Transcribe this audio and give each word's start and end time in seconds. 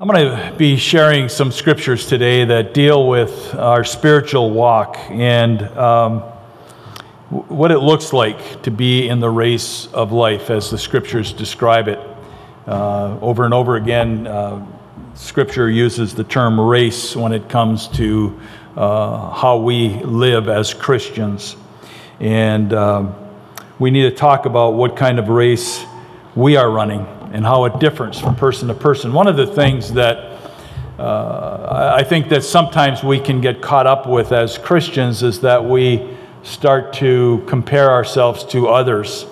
I'm 0.00 0.06
going 0.06 0.28
to 0.28 0.54
be 0.56 0.76
sharing 0.76 1.28
some 1.28 1.50
scriptures 1.50 2.06
today 2.06 2.44
that 2.44 2.72
deal 2.72 3.08
with 3.08 3.52
our 3.56 3.82
spiritual 3.82 4.52
walk 4.52 4.96
and 5.10 5.60
um, 5.76 6.20
what 7.30 7.72
it 7.72 7.80
looks 7.80 8.12
like 8.12 8.62
to 8.62 8.70
be 8.70 9.08
in 9.08 9.18
the 9.18 9.28
race 9.28 9.88
of 9.88 10.12
life 10.12 10.50
as 10.50 10.70
the 10.70 10.78
scriptures 10.78 11.32
describe 11.32 11.88
it. 11.88 11.98
Uh, 12.68 13.18
over 13.20 13.44
and 13.44 13.52
over 13.52 13.74
again, 13.74 14.28
uh, 14.28 14.64
scripture 15.14 15.68
uses 15.68 16.14
the 16.14 16.22
term 16.22 16.60
race 16.60 17.16
when 17.16 17.32
it 17.32 17.48
comes 17.48 17.88
to 17.88 18.40
uh, 18.76 19.32
how 19.32 19.58
we 19.58 19.88
live 20.04 20.48
as 20.48 20.74
Christians. 20.74 21.56
And 22.20 22.72
um, 22.72 23.16
we 23.80 23.90
need 23.90 24.08
to 24.08 24.14
talk 24.14 24.46
about 24.46 24.74
what 24.74 24.96
kind 24.96 25.18
of 25.18 25.28
race 25.28 25.84
we 26.36 26.54
are 26.54 26.70
running 26.70 27.17
and 27.32 27.44
how 27.44 27.64
it 27.64 27.78
differs 27.78 28.18
from 28.18 28.34
person 28.36 28.68
to 28.68 28.74
person. 28.74 29.12
One 29.12 29.26
of 29.26 29.36
the 29.36 29.46
things 29.46 29.92
that 29.92 30.38
uh, 30.98 31.94
I 31.96 32.02
think 32.02 32.28
that 32.30 32.42
sometimes 32.42 33.04
we 33.04 33.20
can 33.20 33.40
get 33.40 33.62
caught 33.62 33.86
up 33.86 34.08
with 34.08 34.32
as 34.32 34.58
Christians 34.58 35.22
is 35.22 35.40
that 35.42 35.64
we 35.64 36.16
start 36.42 36.92
to 36.94 37.44
compare 37.46 37.90
ourselves 37.90 38.44
to 38.46 38.68
others. 38.68 39.26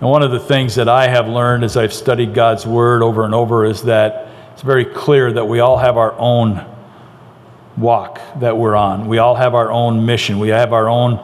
And 0.00 0.10
one 0.10 0.22
of 0.22 0.30
the 0.30 0.40
things 0.40 0.74
that 0.74 0.88
I 0.88 1.08
have 1.08 1.28
learned 1.28 1.64
as 1.64 1.76
I've 1.76 1.92
studied 1.92 2.34
God's 2.34 2.66
Word 2.66 3.02
over 3.02 3.24
and 3.24 3.34
over 3.34 3.64
is 3.64 3.82
that 3.84 4.28
it's 4.52 4.62
very 4.62 4.84
clear 4.84 5.32
that 5.32 5.44
we 5.46 5.60
all 5.60 5.78
have 5.78 5.96
our 5.96 6.14
own 6.18 6.66
walk 7.78 8.20
that 8.40 8.56
we're 8.58 8.76
on. 8.76 9.08
We 9.08 9.18
all 9.18 9.34
have 9.34 9.54
our 9.54 9.70
own 9.70 10.04
mission. 10.04 10.38
We 10.38 10.48
have 10.48 10.72
our 10.72 10.88
own 10.88 11.14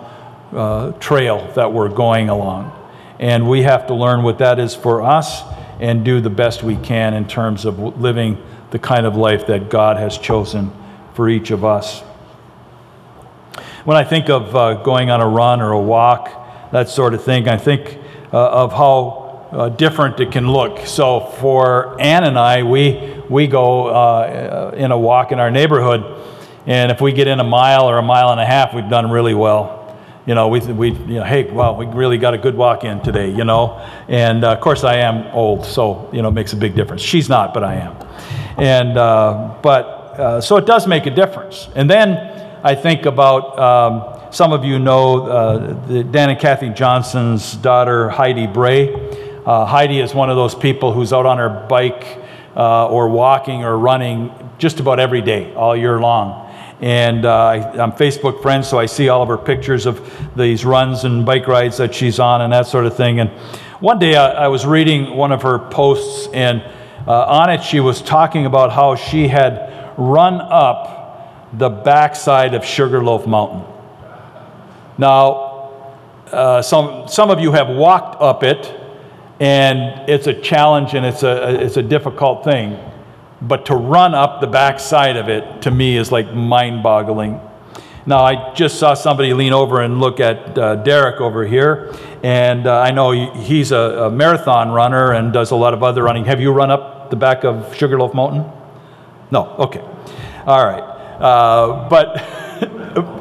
uh, 0.53 0.93
trail 0.93 1.53
that 1.55 1.73
we're 1.73 1.89
going 1.89 2.31
along. 2.31 2.73
And 3.19 3.49
we 3.49 3.63
have 3.63 3.89
to 3.89 3.95
learn 3.95 4.23
what 4.23 4.39
that 4.39 4.59
is 4.59 4.75
for 4.75 5.03
us 5.03 5.43
and 5.81 6.05
do 6.05 6.21
the 6.21 6.31
best 6.31 6.63
we 6.63 6.77
can 6.77 7.15
in 7.15 7.27
terms 7.27 7.65
of 7.65 7.79
living 8.01 8.43
the 8.71 8.79
kind 8.79 9.07
of 9.07 9.17
life 9.17 9.47
that 9.47 9.69
God 9.71 9.97
has 9.97 10.19
chosen 10.19 10.73
for 11.15 11.29
each 11.29 11.51
of 11.51 11.65
us. 11.65 12.01
When 13.85 13.97
I 13.97 14.05
think 14.05 14.29
of 14.29 14.55
uh, 14.57 14.75
going 14.83 15.11
on 15.11 15.21
a 15.21 15.29
run 15.29 15.61
or 15.61 15.73
a 15.73 15.81
walk, 15.81 16.73
that 16.73 16.89
sort 16.89 17.15
of 17.15 17.23
thing, 17.23 17.49
I 17.49 17.57
think 17.57 17.99
uh, 18.33 18.65
of 18.65 18.73
how 18.73 19.49
uh, 19.53 19.69
different 19.69 20.19
it 20.19 20.33
can 20.33 20.51
look. 20.51 20.87
So 20.87 21.21
for 21.21 22.01
Ann 22.01 22.25
and 22.25 22.39
I, 22.39 22.65
we, 22.65 23.23
we 23.31 23.47
go 23.47 23.87
uh, 23.87 24.75
in 24.77 24.91
a 24.91 24.99
walk 24.99 25.31
in 25.31 25.39
our 25.39 25.51
neighborhood, 25.51 26.05
and 26.67 26.91
if 26.91 27.01
we 27.01 27.13
get 27.13 27.29
in 27.29 27.39
a 27.39 27.45
mile 27.45 27.89
or 27.89 27.99
a 27.99 28.03
mile 28.03 28.31
and 28.31 28.41
a 28.41 28.47
half, 28.47 28.75
we've 28.75 28.91
done 28.91 29.11
really 29.11 29.35
well 29.35 29.86
you 30.27 30.35
know, 30.35 30.49
we, 30.49 30.59
we 30.61 30.91
you 30.91 31.21
know, 31.21 31.25
hey, 31.25 31.49
well, 31.51 31.77
we 31.77 31.87
really 31.87 32.19
got 32.19 32.35
a 32.35 32.39
good 32.39 32.57
walk 32.57 32.83
in 32.83 33.01
today, 33.01 33.31
you 33.31 33.45
know. 33.45 33.79
And 34.09 34.43
uh, 34.43 34.53
of 34.53 34.61
course, 34.61 34.83
I 34.83 34.97
am 34.97 35.29
old, 35.29 35.65
so, 35.65 36.11
you 36.13 36.21
know, 36.21 36.29
it 36.29 36.33
makes 36.33 36.53
a 36.53 36.57
big 36.57 36.75
difference. 36.75 37.01
She's 37.01 37.29
not, 37.29 37.55
but 37.55 37.63
I 37.63 37.77
am. 37.77 37.97
And, 38.59 38.99
uh, 38.99 39.55
but, 39.63 39.85
uh, 40.19 40.41
so 40.41 40.57
it 40.57 40.67
does 40.67 40.89
make 40.89 41.07
a 41.07 41.11
difference. 41.11 41.69
And 41.77 41.89
then 41.89 42.17
I 42.65 42.75
think 42.75 43.07
about 43.07 43.57
um, 43.59 44.33
some 44.33 44.53
of 44.53 44.65
you 44.65 44.81
know 44.81 45.27
uh, 45.27 45.87
the 45.87 46.03
Dan 46.03 46.31
and 46.31 46.41
Kathy 46.41 46.71
Johnson's 46.71 47.55
daughter, 47.55 48.09
Heidi 48.09 48.49
Bray. 48.49 48.95
Uh, 49.45 49.65
Heidi 49.65 50.01
is 50.01 50.13
one 50.13 50.29
of 50.29 50.37
those 50.37 50.57
people 50.57 50.93
who's 50.93 51.13
out 51.13 51.27
on 51.27 51.39
her 51.39 51.67
bike 51.69 52.19
or 52.57 53.09
walking 53.09 53.63
or 53.63 53.79
running 53.79 54.33
just 54.59 54.81
about 54.81 54.99
every 54.99 55.21
day, 55.21 55.55
all 55.55 55.77
year 55.77 56.01
long. 56.01 56.46
And 56.81 57.25
uh, 57.25 57.47
I, 57.47 57.83
am 57.83 57.93
Facebook 57.93 58.43
friends, 58.43 58.69
so 58.69 58.79
I 58.79 58.87
see 58.87 59.09
all 59.09 59.23
of 59.23 59.29
her 59.29 59.39
pictures 59.39 59.87
of 59.87 60.11
these 60.37 60.65
runs 60.65 61.05
and 61.05 61.25
bike 61.25 61.47
rides 61.47 61.79
that 61.79 61.95
she's 61.95 62.19
on 62.19 62.43
and 62.43 62.53
that 62.53 62.67
sort 62.67 62.85
of 62.85 62.95
thing. 62.95 63.21
And 63.21 63.31
one 63.81 63.99
day 63.99 64.15
I, 64.15 64.45
I 64.45 64.49
was 64.49 64.67
reading 64.67 65.17
one 65.17 65.33
of 65.33 65.43
her 65.43 65.59
posts, 65.59 66.29
and 66.35 66.63
uh, 67.07 67.25
on 67.25 67.51
it 67.51 67.63
she 67.63 67.81
was 67.81 68.03
talking 68.03 68.45
about 68.45 68.73
how 68.73 68.95
she 68.95 69.29
had 69.29 69.95
run 69.97 70.35
up 70.35 71.49
the 71.55 71.71
backside 71.71 72.53
of 72.53 72.65
Sugarloaf 72.65 73.27
Mountain. 73.27 73.65
Now, 74.99 75.73
uh, 76.31 76.61
some, 76.61 77.09
some 77.09 77.31
of 77.31 77.41
you 77.41 77.53
have 77.53 77.69
walked 77.69 78.21
up 78.21 78.43
it, 78.43 78.79
and 79.41 80.11
it's 80.11 80.27
a 80.27 80.35
challenge 80.35 80.95
and 80.95 81.07
it's 81.07 81.23
a, 81.23 81.63
it's 81.63 81.79
a 81.79 81.83
difficult 81.83 82.45
thing 82.45 82.79
but 83.47 83.67
to 83.67 83.77
run 83.77 84.15
up 84.15 84.41
the 84.41 84.47
backside 84.47 85.17
of 85.17 85.29
it 85.29 85.63
to 85.63 85.71
me 85.71 85.97
is 85.97 86.11
like 86.11 86.35
mind 86.35 86.83
boggling. 86.83 87.41
Now, 88.09 88.23
I 88.23 88.55
just 88.55 88.79
saw 88.79 88.95
somebody 88.95 89.35
lean 89.35 89.53
over 89.53 89.81
and 89.81 90.01
look 90.01 90.21
at 90.21 90.57
uh, 90.57 90.77
Derek 90.77 91.21
over 91.21 91.45
here, 91.45 91.93
and 92.23 92.67
uh, 92.67 92.81
I 92.81 92.93
know 92.93 93.11
he's 93.11 93.73
a, 93.73 94.05
a, 94.07 94.11
marathon 94.11 94.71
runner 94.71 95.13
and 95.13 95.33
does 95.33 95.51
a 95.51 95.57
lot 95.57 95.75
of 95.75 95.83
other 95.83 96.05
running. 96.05 96.25
Have 96.27 96.41
you 96.41 96.53
run 96.53 96.71
up 96.71 97.11
the 97.11 97.17
back 97.17 97.45
of 97.45 97.75
Sugarloaf 97.75 98.15
Mountain? 98.15 98.45
No, 99.33 99.47
okay. 99.59 99.81
All 100.47 100.65
right. 100.65 100.83
Uh, 100.83 101.89
but 101.89 102.17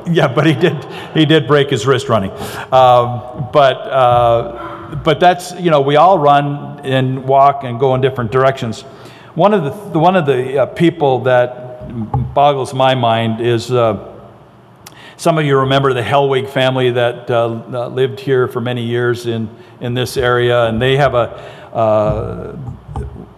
yeah, 0.07 0.27
but 0.27 0.45
he 0.45 0.53
did, 0.53 0.85
he 1.15 1.25
did 1.25 1.47
break 1.47 1.71
his 1.71 1.87
wrist 1.87 2.07
running. 2.07 2.31
Um, 2.71 3.49
but, 3.51 3.77
uh, 3.89 4.95
but 5.03 5.19
that's, 5.19 5.53
you 5.59 5.71
know, 5.71 5.81
we 5.81 5.95
all 5.95 6.19
run 6.19 6.79
and 6.81 7.25
walk 7.25 7.63
and 7.63 7.79
go 7.79 7.95
in 7.95 8.01
different 8.01 8.31
directions. 8.31 8.85
One 9.35 9.53
of 9.53 9.91
the, 9.91 9.99
one 9.99 10.15
of 10.15 10.25
the 10.25 10.61
uh, 10.61 10.65
people 10.67 11.23
that 11.23 12.33
boggles 12.33 12.73
my 12.73 12.95
mind 12.95 13.41
is 13.41 13.69
uh, 13.69 14.13
some 15.17 15.37
of 15.37 15.43
you 15.43 15.59
remember 15.59 15.93
the 15.93 16.01
Helwig 16.01 16.49
family 16.49 16.91
that 16.91 17.29
uh, 17.29 17.61
uh, 17.73 17.87
lived 17.89 18.21
here 18.21 18.47
for 18.47 18.61
many 18.61 18.83
years 18.83 19.25
in, 19.25 19.49
in 19.81 19.93
this 19.93 20.15
area, 20.15 20.67
and 20.67 20.81
they 20.81 20.95
have 20.95 21.15
a, 21.15 21.35
uh, 21.75 22.55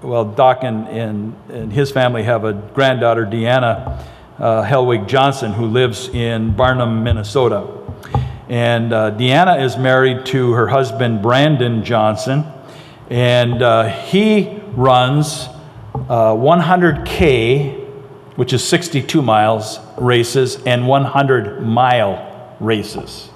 well, 0.03 0.23
Doc 0.23 0.59
and, 0.61 0.87
and, 0.87 1.35
and, 1.49 1.73
his 1.73 1.89
family 1.89 2.21
have 2.21 2.43
a 2.43 2.53
granddaughter, 2.53 3.25
Deanna 3.25 4.05
uh, 4.37 4.63
Helwig 4.63 5.07
Johnson, 5.07 5.51
who 5.51 5.65
lives 5.65 6.09
in 6.09 6.55
Barnum, 6.55 7.03
Minnesota. 7.03 7.67
And 8.49 8.91
Deanna 8.91 9.63
is 9.63 9.77
married 9.77 10.27
to 10.27 10.51
her 10.51 10.67
husband, 10.67 11.23
Brandon 11.23 11.83
Johnson, 11.83 12.45
and 13.09 13.89
he 14.03 14.61
runs 14.73 15.49
uh, 16.09 16.33
100K, 16.33 17.85
which 18.35 18.53
is 18.53 18.63
62 18.63 19.21
miles, 19.21 19.79
races, 19.97 20.61
and 20.65 20.87
100 20.87 21.61
mile 21.61 22.55
races 22.59 23.29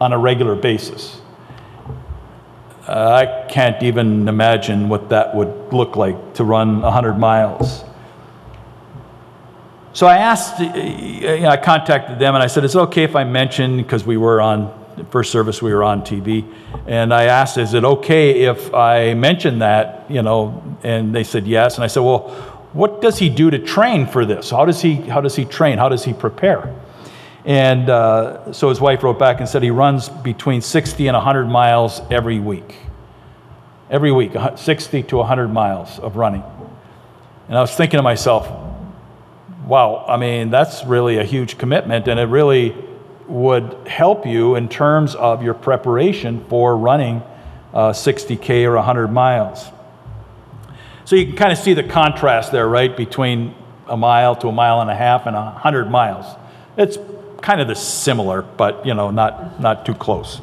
on 0.00 0.12
a 0.12 0.18
regular 0.18 0.54
basis. 0.54 1.20
Uh, 2.86 3.12
I 3.26 3.48
can't 3.50 3.82
even 3.82 4.28
imagine 4.28 4.88
what 4.90 5.08
that 5.08 5.34
would 5.34 5.72
look 5.72 5.96
like 5.96 6.34
to 6.34 6.44
run 6.44 6.82
100 6.82 7.14
miles. 7.18 7.82
So 9.94 10.06
I 10.06 10.18
asked, 10.18 10.60
uh, 10.60 10.64
you 10.64 11.40
know, 11.40 11.48
I 11.48 11.56
contacted 11.56 12.18
them 12.18 12.34
and 12.34 12.42
I 12.42 12.46
said, 12.48 12.64
Is 12.64 12.74
it 12.74 12.78
okay 12.80 13.04
if 13.04 13.16
I 13.16 13.24
mention, 13.24 13.78
because 13.78 14.04
we 14.04 14.16
were 14.16 14.40
on 14.40 14.83
first 15.10 15.32
service 15.32 15.60
we 15.60 15.72
were 15.72 15.82
on 15.82 16.02
TV, 16.02 16.44
and 16.86 17.12
I 17.12 17.24
asked, 17.24 17.58
"Is 17.58 17.74
it 17.74 17.84
okay 17.84 18.42
if 18.42 18.72
I 18.74 19.14
mention 19.14 19.58
that?" 19.60 20.04
You 20.08 20.22
know, 20.22 20.62
and 20.82 21.14
they 21.14 21.24
said 21.24 21.46
yes. 21.46 21.76
And 21.76 21.84
I 21.84 21.86
said, 21.86 22.00
"Well, 22.00 22.28
what 22.72 23.00
does 23.00 23.18
he 23.18 23.28
do 23.28 23.50
to 23.50 23.58
train 23.58 24.06
for 24.06 24.24
this? 24.24 24.50
How 24.50 24.64
does 24.64 24.82
he 24.82 24.94
how 24.94 25.20
does 25.20 25.36
he 25.36 25.44
train? 25.44 25.78
How 25.78 25.88
does 25.88 26.04
he 26.04 26.12
prepare?" 26.12 26.74
And 27.44 27.90
uh, 27.90 28.52
so 28.52 28.70
his 28.70 28.80
wife 28.80 29.02
wrote 29.02 29.18
back 29.18 29.40
and 29.40 29.48
said 29.48 29.62
he 29.62 29.70
runs 29.70 30.08
between 30.08 30.62
60 30.62 31.06
and 31.08 31.14
100 31.14 31.46
miles 31.46 32.00
every 32.10 32.40
week. 32.40 32.76
Every 33.90 34.12
week, 34.12 34.32
60 34.56 35.02
to 35.04 35.16
100 35.18 35.48
miles 35.48 35.98
of 35.98 36.16
running. 36.16 36.42
And 37.48 37.58
I 37.58 37.60
was 37.60 37.74
thinking 37.76 37.98
to 37.98 38.02
myself, 38.02 38.48
wow, 39.66 40.04
I 40.08 40.16
mean, 40.16 40.50
that's 40.50 40.84
really 40.84 41.18
a 41.18 41.24
huge 41.24 41.58
commitment, 41.58 42.08
and 42.08 42.18
it 42.18 42.24
really 42.24 42.74
would 43.26 43.72
help 43.86 44.26
you 44.26 44.54
in 44.54 44.68
terms 44.68 45.14
of 45.14 45.42
your 45.42 45.54
preparation 45.54 46.44
for 46.48 46.76
running 46.76 47.22
uh, 47.72 47.90
60K 47.90 48.64
or 48.64 48.74
100 48.76 49.08
miles. 49.08 49.66
So 51.04 51.16
you 51.16 51.26
can 51.26 51.36
kind 51.36 51.52
of 51.52 51.58
see 51.58 51.74
the 51.74 51.82
contrast 51.82 52.52
there, 52.52 52.68
right, 52.68 52.94
between 52.96 53.54
a 53.86 53.96
mile 53.96 54.36
to 54.36 54.48
a 54.48 54.52
mile 54.52 54.80
and 54.80 54.90
a 54.90 54.94
half 54.94 55.26
and 55.26 55.36
100 55.36 55.90
miles. 55.90 56.24
It's 56.76 56.98
kind 57.42 57.60
of 57.60 57.68
the 57.68 57.74
similar, 57.74 58.42
but 58.42 58.86
you 58.86 58.94
know, 58.94 59.10
not, 59.10 59.60
not 59.60 59.84
too 59.84 59.94
close. 59.94 60.40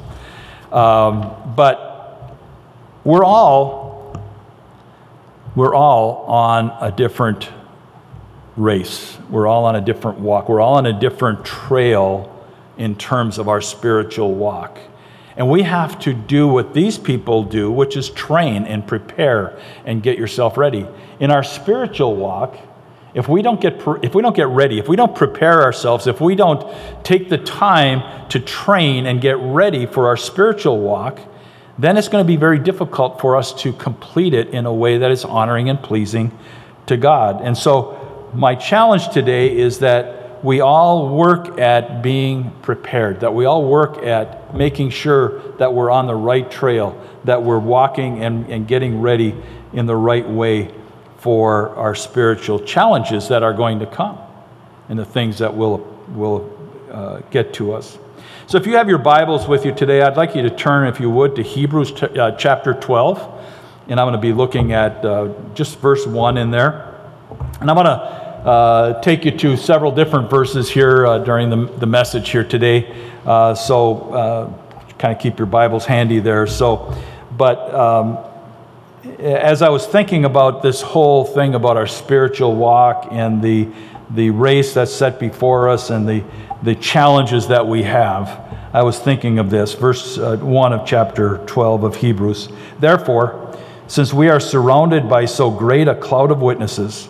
Um, 0.72 1.54
but 1.56 2.38
we're 3.04 3.24
all, 3.24 4.16
we're 5.56 5.74
all 5.74 6.26
on 6.28 6.72
a 6.80 6.92
different 6.92 7.50
race. 8.56 9.18
We're 9.30 9.48
all 9.48 9.66
on 9.66 9.76
a 9.76 9.82
different 9.82 10.20
walk. 10.20 10.48
We're 10.48 10.62
all 10.62 10.76
on 10.76 10.86
a 10.86 10.98
different 10.98 11.44
trail 11.44 12.41
in 12.82 12.96
terms 12.96 13.38
of 13.38 13.48
our 13.48 13.62
spiritual 13.62 14.34
walk. 14.34 14.80
And 15.38 15.50
we 15.50 15.62
have 15.62 16.00
to 16.00 16.14
do 16.14 16.48
what 16.48 16.74
these 16.74 16.98
people 16.98 17.44
do, 17.44 17.72
which 17.72 17.96
is 17.96 18.10
train 18.10 18.66
and 18.66 18.86
prepare 18.86 19.58
and 19.86 20.02
get 20.02 20.18
yourself 20.18 20.58
ready. 20.58 20.88
In 21.20 21.30
our 21.30 21.44
spiritual 21.44 22.16
walk, 22.16 22.58
if 23.14 23.28
we 23.28 23.44
don't 23.44 23.62
get 23.62 23.82
if 24.02 24.16
we 24.16 24.24
don't 24.24 24.36
get 24.36 24.48
ready, 24.48 24.80
if 24.80 24.88
we 24.88 24.96
don't 24.96 25.16
prepare 25.16 25.62
ourselves, 25.62 26.08
if 26.08 26.20
we 26.20 26.34
don't 26.34 26.66
take 27.04 27.30
the 27.30 27.38
time 27.38 28.28
to 28.30 28.40
train 28.40 29.06
and 29.06 29.22
get 29.22 29.38
ready 29.38 29.86
for 29.86 30.08
our 30.08 30.18
spiritual 30.18 30.80
walk, 30.80 31.20
then 31.78 31.98
it's 31.98 32.08
going 32.08 32.24
to 32.24 32.28
be 32.28 32.38
very 32.38 32.58
difficult 32.58 33.22
for 33.22 33.38
us 33.38 33.54
to 33.62 33.74
complete 33.74 34.34
it 34.34 34.48
in 34.50 34.66
a 34.66 34.74
way 34.74 34.98
that 34.98 35.12
is 35.12 35.24
honoring 35.24 35.70
and 35.70 35.84
pleasing 35.84 36.32
to 36.88 36.98
God. 36.98 37.42
And 37.42 37.56
so, 37.56 38.32
my 38.34 38.56
challenge 38.56 39.10
today 39.10 39.56
is 39.56 39.80
that 39.80 40.21
we 40.44 40.62
all 40.62 41.16
work 41.16 41.60
at 41.60 42.02
being 42.02 42.52
prepared, 42.62 43.20
that 43.20 43.34
we 43.34 43.46
all 43.46 43.66
work 43.66 43.98
at 44.00 44.56
making 44.56 44.90
sure 44.90 45.40
that 45.58 45.74
we're 45.74 45.92
on 45.92 46.08
the 46.08 46.16
right 46.16 46.50
trail, 46.50 47.00
that 47.26 47.42
we're 47.42 47.60
walking 47.60 48.24
and, 48.24 48.50
and 48.50 48.68
getting 48.68 49.02
ready 49.02 49.36
in 49.74 49.86
the 49.86 49.96
right 49.96 50.28
way 50.28 50.74
for 51.18 51.76
our 51.76 51.94
spiritual 51.94 52.60
challenges 52.60 53.28
that 53.28 53.44
are 53.44 53.54
going 53.54 53.80
to 53.80 53.86
come 53.86 54.18
and 54.90 54.98
the 54.98 55.06
things 55.06 55.38
that 55.38 55.56
will, 55.56 55.78
will 56.10 56.52
uh, 56.92 57.20
get 57.30 57.54
to 57.54 57.74
us. 57.74 57.98
So, 58.48 58.58
if 58.58 58.66
you 58.66 58.76
have 58.76 58.90
your 58.90 58.98
Bibles 58.98 59.48
with 59.48 59.66
you 59.66 59.74
today, 59.74 60.02
I'd 60.02 60.18
like 60.18 60.36
you 60.36 60.42
to 60.42 60.50
turn, 60.50 60.88
if 60.88 61.00
you 61.00 61.10
would, 61.10 61.36
to 61.38 61.44
Hebrews 61.44 61.92
t- 61.94 62.20
uh, 62.20 62.32
chapter 62.32 62.74
12 62.74 63.42
and 63.88 64.00
I'm 64.00 64.06
going 64.06 64.16
to 64.16 64.22
be 64.22 64.34
looking 64.34 64.74
at 64.74 65.04
uh, 65.04 65.34
just 65.54 65.80
verse 65.80 66.06
1 66.08 66.38
in 66.38 66.50
there. 66.50 66.98
And 67.60 67.70
I'm 67.70 67.76
going 67.76 67.88
to 67.88 68.21
uh, 68.44 69.00
take 69.02 69.26
you 69.26 69.32
to 69.32 69.56
several 69.56 69.92
different 69.92 70.30
verses 70.30 70.70
here 70.70 71.06
uh, 71.06 71.20
during 71.20 71.50
the, 71.50 71.66
the 71.78 71.86
message 71.86 72.30
here 72.30 72.44
today. 72.44 72.92
Uh, 73.26 73.54
so 73.54 74.14
uh, 74.14 74.54
kind 74.98 75.16
of 75.16 75.22
keep 75.22 75.38
your 75.38 75.46
Bibles 75.46 75.86
handy 75.86 76.20
there. 76.20 76.48
So, 76.48 76.96
but 77.38 77.74
um, 77.74 78.18
as 79.20 79.62
I 79.62 79.70
was 79.70 79.86
thinking 79.86 80.26
about 80.26 80.64
this 80.64 80.82
whole 80.82 81.26
thing 81.26 81.56
about 81.56 81.78
our 81.78 81.88
spiritual 81.88 82.56
walk 82.56 83.08
and 83.12 83.42
the, 83.42 83.68
the 84.10 84.32
race 84.32 84.74
that's 84.74 84.94
set 84.94 85.20
before 85.20 85.70
us 85.70 85.90
and 85.90 86.08
the, 86.08 86.24
the 86.64 86.76
challenges 86.76 87.48
that 87.48 87.68
we 87.68 87.84
have, 87.84 88.40
I 88.74 88.84
was 88.84 88.98
thinking 88.98 89.38
of 89.38 89.50
this. 89.50 89.74
Verse 89.74 90.18
uh, 90.18 90.38
1 90.38 90.74
of 90.74 90.88
chapter 90.88 91.38
12 91.46 91.84
of 91.84 91.96
Hebrews. 91.98 92.50
Therefore, 92.80 93.56
since 93.88 94.14
we 94.14 94.30
are 94.30 94.40
surrounded 94.40 95.10
by 95.10 95.26
so 95.26 95.52
great 95.52 95.88
a 95.88 95.96
cloud 95.96 96.32
of 96.32 96.42
witnesses, 96.42 97.10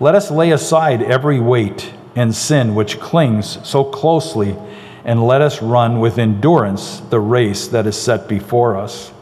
let 0.00 0.14
us 0.14 0.30
lay 0.30 0.52
aside 0.52 1.02
every 1.02 1.40
weight 1.40 1.92
and 2.14 2.34
sin 2.34 2.74
which 2.74 2.98
clings 3.00 3.58
so 3.66 3.84
closely, 3.84 4.56
and 5.04 5.24
let 5.26 5.40
us 5.40 5.62
run 5.62 6.00
with 6.00 6.18
endurance 6.18 7.00
the 7.00 7.20
race 7.20 7.68
that 7.68 7.86
is 7.86 7.96
set 7.96 8.28
before 8.28 8.76
us. 8.76 9.12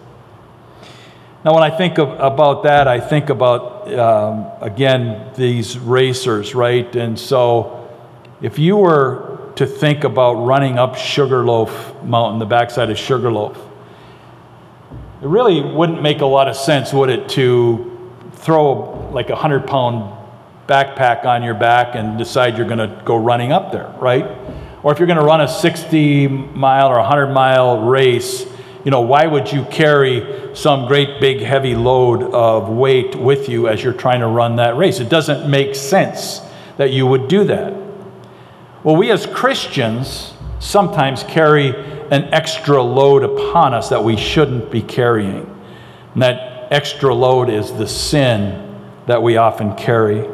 Now, 1.45 1.55
when 1.55 1.63
I 1.63 1.71
think 1.71 1.99
of, 1.99 2.09
about 2.19 2.65
that, 2.65 2.89
I 2.89 2.99
think 2.99 3.31
about, 3.31 3.93
um, 3.95 4.51
again, 4.61 5.31
these 5.37 5.79
racers, 5.79 6.55
right? 6.55 6.95
And 6.97 7.19
so, 7.19 7.89
if 8.43 8.59
you 8.59 8.77
were 8.77 9.53
to 9.57 9.65
think 9.65 10.05
about 10.05 10.35
running 10.45 10.79
up 10.79 10.97
Sugarloaf 10.97 12.03
Mountain, 12.03 12.41
the 12.41 12.47
backside 12.47 12.91
of 12.91 12.99
Sugarloaf, 12.99 13.57
it 15.23 15.29
really 15.29 15.61
wouldn't 15.61 16.03
make 16.03 16.21
a 16.21 16.27
lot 16.27 16.49
of 16.49 16.57
sense, 16.57 16.93
would 16.93 17.11
it, 17.11 17.29
to 17.31 18.19
throw 18.33 19.11
like 19.13 19.29
a 19.29 19.35
100 19.35 19.67
pound 19.67 20.16
backpack 20.67 21.25
on 21.25 21.43
your 21.43 21.55
back 21.55 21.95
and 21.95 22.19
decide 22.19 22.57
you're 22.57 22.67
going 22.67 22.79
to 22.79 23.03
go 23.05 23.17
running 23.17 23.53
up 23.53 23.73
there, 23.73 23.95
right? 24.01 24.25
Or 24.83 24.93
if 24.93 24.99
you're 24.99 25.07
going 25.07 25.19
to 25.19 25.25
run 25.25 25.41
a 25.41 25.49
60 25.49 26.29
mile 26.29 26.89
or 26.89 26.99
100 26.99 27.29
mile 27.29 27.83
race, 27.83 28.47
you 28.85 28.91
know, 28.91 29.01
why 29.01 29.27
would 29.27 29.51
you 29.51 29.65
carry 29.65 30.55
some 30.55 30.87
great 30.87 31.21
big 31.21 31.41
heavy 31.41 31.75
load 31.75 32.23
of 32.23 32.69
weight 32.69 33.17
with 33.17 33.49
you 33.49 33.69
as 33.69 33.83
you're 33.83 33.93
trying 33.93 34.21
to 34.21 34.29
run 34.29 34.57
that 34.57 34.77
race? 34.77 35.01
It 35.01 35.09
doesn't 35.09 35.51
make 35.51 35.75
sense 35.75 36.41
that 36.77 36.93
you 36.93 37.07
would 37.07 37.27
do 37.27 37.45
that. 37.45 37.75
Well, 38.85 38.95
we 38.95 39.11
as 39.11 39.27
Christians 39.27 40.35
sometimes 40.61 41.25
carry 41.25 41.75
an 42.13 42.33
extra 42.33 42.81
load 42.81 43.25
upon 43.25 43.75
us 43.75 43.89
that 43.89 44.05
we 44.05 44.17
shouldn't 44.17 44.71
be 44.71 44.83
carrying. 44.83 45.53
And 46.15 46.23
that 46.23 46.69
extra 46.71 47.13
load 47.13 47.51
is 47.51 47.73
the 47.73 47.89
sin 47.89 48.81
that 49.07 49.23
we 49.23 49.37
often 49.37 49.75
carry. 49.75 50.29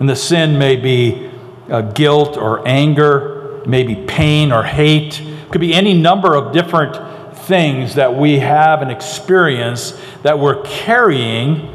And 0.00 0.08
the 0.08 0.16
sin 0.16 0.58
may 0.58 0.76
be 0.76 1.30
uh, 1.68 1.82
guilt 1.82 2.36
or 2.36 2.66
anger, 2.66 3.62
maybe 3.66 3.94
pain 3.94 4.52
or 4.52 4.62
hate. 4.62 5.20
It 5.20 5.50
could 5.50 5.60
be 5.60 5.74
any 5.74 5.94
number 5.94 6.34
of 6.34 6.52
different 6.52 7.36
things 7.36 7.94
that 7.94 8.14
we 8.14 8.38
have 8.38 8.82
and 8.82 8.90
experience 8.90 9.98
that 10.22 10.38
we're 10.38 10.62
carrying, 10.62 11.74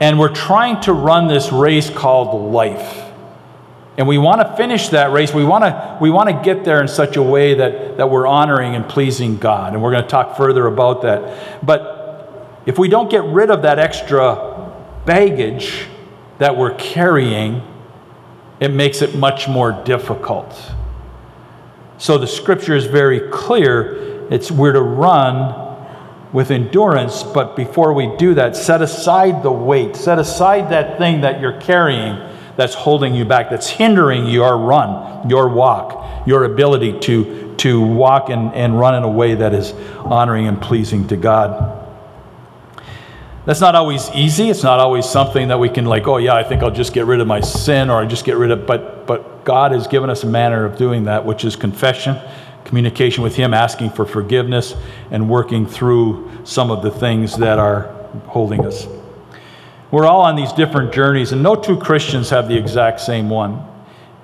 and 0.00 0.18
we're 0.18 0.34
trying 0.34 0.80
to 0.82 0.92
run 0.92 1.28
this 1.28 1.52
race 1.52 1.90
called 1.90 2.52
life. 2.52 3.06
And 3.96 4.08
we 4.08 4.16
want 4.16 4.40
to 4.40 4.56
finish 4.56 4.88
that 4.88 5.12
race. 5.12 5.34
We 5.34 5.44
want 5.44 5.64
to, 5.64 5.98
we 6.00 6.10
want 6.10 6.30
to 6.30 6.42
get 6.42 6.64
there 6.64 6.80
in 6.80 6.88
such 6.88 7.16
a 7.16 7.22
way 7.22 7.54
that, 7.54 7.98
that 7.98 8.10
we're 8.10 8.26
honoring 8.26 8.74
and 8.74 8.88
pleasing 8.88 9.36
God. 9.36 9.74
And 9.74 9.82
we're 9.82 9.90
going 9.90 10.04
to 10.04 10.08
talk 10.08 10.38
further 10.38 10.66
about 10.66 11.02
that. 11.02 11.64
But 11.64 12.62
if 12.64 12.78
we 12.78 12.88
don't 12.88 13.10
get 13.10 13.24
rid 13.24 13.50
of 13.50 13.62
that 13.62 13.78
extra 13.78 14.72
baggage 15.04 15.86
that 16.40 16.56
we're 16.56 16.74
carrying, 16.74 17.62
it 18.58 18.72
makes 18.72 19.02
it 19.02 19.14
much 19.14 19.46
more 19.46 19.72
difficult. 19.84 20.72
So 21.98 22.16
the 22.16 22.26
scripture 22.26 22.74
is 22.74 22.86
very 22.86 23.30
clear. 23.30 24.26
It's 24.30 24.50
we're 24.50 24.72
to 24.72 24.80
run 24.80 25.68
with 26.32 26.50
endurance, 26.50 27.22
but 27.22 27.56
before 27.56 27.92
we 27.92 28.16
do 28.16 28.34
that, 28.34 28.56
set 28.56 28.80
aside 28.80 29.42
the 29.42 29.52
weight, 29.52 29.96
set 29.96 30.18
aside 30.18 30.70
that 30.70 30.96
thing 30.96 31.20
that 31.20 31.40
you're 31.40 31.60
carrying 31.60 32.16
that's 32.56 32.74
holding 32.74 33.14
you 33.14 33.24
back, 33.26 33.50
that's 33.50 33.68
hindering 33.68 34.26
your 34.26 34.56
run, 34.56 35.28
your 35.28 35.48
walk, 35.48 36.26
your 36.26 36.44
ability 36.44 36.98
to, 37.00 37.54
to 37.56 37.82
walk 37.82 38.30
and, 38.30 38.54
and 38.54 38.78
run 38.78 38.94
in 38.94 39.02
a 39.02 39.10
way 39.10 39.34
that 39.34 39.52
is 39.52 39.72
honoring 39.98 40.46
and 40.46 40.60
pleasing 40.60 41.06
to 41.08 41.16
God. 41.16 41.79
That's 43.50 43.60
not 43.60 43.74
always 43.74 44.08
easy. 44.10 44.48
It's 44.48 44.62
not 44.62 44.78
always 44.78 45.04
something 45.04 45.48
that 45.48 45.58
we 45.58 45.68
can 45.68 45.84
like, 45.84 46.06
oh 46.06 46.18
yeah, 46.18 46.36
I 46.36 46.44
think 46.44 46.62
I'll 46.62 46.70
just 46.70 46.92
get 46.92 47.06
rid 47.06 47.18
of 47.18 47.26
my 47.26 47.40
sin 47.40 47.90
or 47.90 48.00
I 48.00 48.06
just 48.06 48.24
get 48.24 48.36
rid 48.36 48.52
of 48.52 48.64
but 48.64 49.08
but 49.08 49.44
God 49.44 49.72
has 49.72 49.88
given 49.88 50.08
us 50.08 50.22
a 50.22 50.28
manner 50.28 50.64
of 50.64 50.78
doing 50.78 51.02
that, 51.06 51.24
which 51.26 51.44
is 51.44 51.56
confession, 51.56 52.16
communication 52.64 53.24
with 53.24 53.34
Him, 53.34 53.52
asking 53.52 53.90
for 53.90 54.06
forgiveness, 54.06 54.76
and 55.10 55.28
working 55.28 55.66
through 55.66 56.30
some 56.44 56.70
of 56.70 56.84
the 56.84 56.92
things 56.92 57.38
that 57.38 57.58
are 57.58 57.92
holding 58.28 58.64
us. 58.64 58.86
We're 59.90 60.06
all 60.06 60.20
on 60.20 60.36
these 60.36 60.52
different 60.52 60.92
journeys, 60.92 61.32
and 61.32 61.42
no 61.42 61.56
two 61.56 61.76
Christians 61.76 62.30
have 62.30 62.46
the 62.46 62.56
exact 62.56 63.00
same 63.00 63.28
one. 63.28 63.66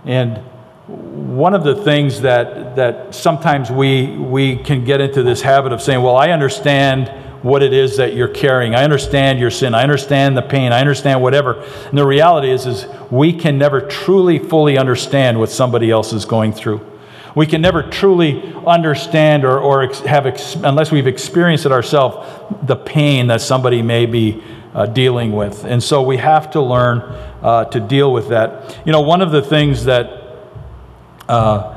And 0.05 0.38
one 0.87 1.52
of 1.52 1.64
the 1.64 1.75
things 1.75 2.20
that, 2.20 2.76
that 2.76 3.12
sometimes 3.12 3.73
we, 3.73 4.06
we 4.06 4.56
can 4.56 4.84
get 4.84 5.00
into 5.00 5.25
this 5.25 5.43
habit 5.43 5.73
of 5.73 5.82
saying, 5.82 6.00
Well, 6.00 6.17
I 6.17 6.31
understand 6.31 7.25
what 7.43 7.62
it 7.62 7.73
is 7.73 7.97
that 7.97 8.15
you're 8.15 8.29
carrying. 8.29 8.75
I 8.75 8.85
understand 8.85 9.38
your 9.38 9.50
sin. 9.50 9.75
I 9.75 9.83
understand 9.83 10.37
the 10.37 10.43
pain. 10.43 10.73
I 10.73 10.81
understand 10.81 11.23
whatever. 11.23 11.62
And 11.88 11.97
the 11.97 12.06
reality 12.06 12.50
is, 12.50 12.67
is 12.67 12.87
we 13.11 13.33
can 13.33 13.59
never 13.59 13.81
truly, 13.81 14.38
fully 14.38 14.79
understand 14.79 15.38
what 15.38 15.50
somebody 15.50 15.90
else 15.90 16.12
is 16.12 16.25
going 16.25 16.52
through. 16.52 16.85
We 17.35 17.47
can 17.47 17.61
never 17.61 17.83
truly 17.83 18.55
understand 18.66 19.45
or, 19.45 19.59
or 19.59 19.93
have, 20.07 20.26
unless 20.64 20.90
we've 20.90 21.07
experienced 21.07 21.66
it 21.66 21.73
ourselves, 21.73 22.26
the 22.62 22.76
pain 22.76 23.26
that 23.26 23.43
somebody 23.43 23.83
may 23.83 24.07
be 24.07 24.43
uh, 24.75 24.87
dealing 24.87 25.33
with. 25.33 25.64
And 25.64 25.83
so 25.83 26.02
we 26.02 26.16
have 26.16 26.50
to 26.52 26.62
learn 26.62 27.00
uh, 27.43 27.66
to 27.66 27.81
deal 27.81 28.12
with 28.12 28.28
that. 28.28 28.78
You 28.87 28.93
know, 28.93 29.02
one 29.02 29.21
of 29.21 29.33
the 29.33 29.43
things 29.43 29.85
that 29.85 30.11
uh, 31.28 31.75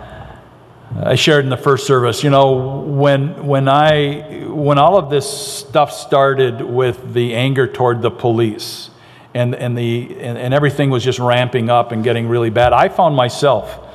I 0.96 1.15
shared 1.15 1.43
in 1.43 1.51
the 1.51 1.58
first 1.58 1.86
service, 1.86 2.24
you 2.24 2.31
know, 2.31 2.79
when, 2.81 3.46
when, 3.46 3.67
I, 3.67 4.46
when 4.48 4.79
all 4.79 4.98
of 4.98 5.12
this 5.12 5.29
stuff 5.29 5.91
started 5.91 6.62
with 6.62 7.13
the 7.13 7.36
anger 7.36 7.67
toward 7.67 8.01
the 8.01 8.10
police 8.10 8.89
and, 9.36 9.53
and, 9.53 9.77
the, 9.77 10.17
and, 10.19 10.38
and 10.38 10.51
everything 10.51 10.89
was 10.89 11.03
just 11.03 11.19
ramping 11.19 11.69
up 11.69 11.91
and 11.91 12.03
getting 12.03 12.27
really 12.27 12.50
bad, 12.50 12.74
I 12.74 12.89
found 12.89 13.15
myself 13.15 13.88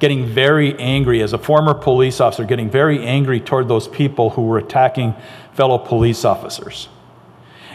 getting 0.00 0.26
very 0.26 0.76
angry 0.80 1.22
as 1.22 1.32
a 1.32 1.38
former 1.38 1.72
police 1.72 2.20
officer, 2.20 2.44
getting 2.44 2.68
very 2.68 3.06
angry 3.06 3.38
toward 3.38 3.68
those 3.68 3.86
people 3.86 4.30
who 4.30 4.42
were 4.42 4.58
attacking 4.58 5.14
fellow 5.52 5.78
police 5.78 6.24
officers. 6.24 6.88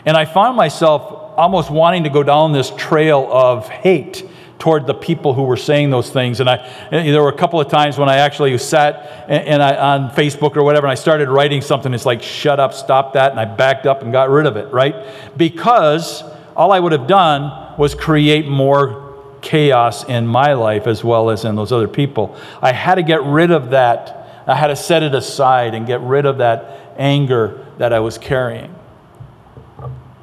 And 0.05 0.17
I 0.17 0.25
found 0.25 0.57
myself 0.57 1.33
almost 1.37 1.71
wanting 1.71 2.03
to 2.03 2.09
go 2.09 2.23
down 2.23 2.51
this 2.51 2.71
trail 2.71 3.29
of 3.31 3.69
hate 3.69 4.29
toward 4.57 4.87
the 4.87 4.93
people 4.93 5.33
who 5.33 5.43
were 5.43 5.57
saying 5.57 5.89
those 5.89 6.09
things. 6.09 6.39
And, 6.39 6.49
I, 6.49 6.55
and 6.91 7.13
there 7.13 7.21
were 7.21 7.29
a 7.29 7.37
couple 7.37 7.59
of 7.59 7.69
times 7.69 7.97
when 7.97 8.09
I 8.09 8.17
actually 8.17 8.57
sat 8.57 9.25
and, 9.27 9.47
and 9.47 9.63
I, 9.63 9.75
on 9.75 10.09
Facebook 10.11 10.55
or 10.55 10.63
whatever, 10.63 10.87
and 10.87 10.91
I 10.91 10.95
started 10.95 11.29
writing 11.29 11.61
something. 11.61 11.93
It's 11.93 12.05
like, 12.05 12.23
shut 12.23 12.59
up, 12.59 12.73
stop 12.73 13.13
that. 13.13 13.31
And 13.31 13.39
I 13.39 13.45
backed 13.45 13.85
up 13.85 14.01
and 14.01 14.11
got 14.11 14.29
rid 14.29 14.45
of 14.45 14.55
it, 14.57 14.71
right? 14.71 14.95
Because 15.37 16.23
all 16.55 16.71
I 16.71 16.79
would 16.79 16.93
have 16.93 17.07
done 17.07 17.77
was 17.77 17.93
create 17.95 18.47
more 18.47 19.37
chaos 19.41 20.03
in 20.05 20.25
my 20.25 20.53
life 20.53 20.87
as 20.87 21.03
well 21.03 21.29
as 21.29 21.45
in 21.45 21.55
those 21.55 21.71
other 21.71 21.87
people. 21.87 22.35
I 22.61 22.71
had 22.71 22.95
to 22.95 23.03
get 23.03 23.21
rid 23.23 23.51
of 23.51 23.71
that. 23.71 24.43
I 24.47 24.55
had 24.55 24.67
to 24.67 24.75
set 24.75 25.03
it 25.03 25.13
aside 25.13 25.75
and 25.75 25.85
get 25.85 26.01
rid 26.01 26.25
of 26.25 26.39
that 26.39 26.93
anger 26.97 27.65
that 27.77 27.93
I 27.93 27.99
was 27.99 28.17
carrying. 28.17 28.73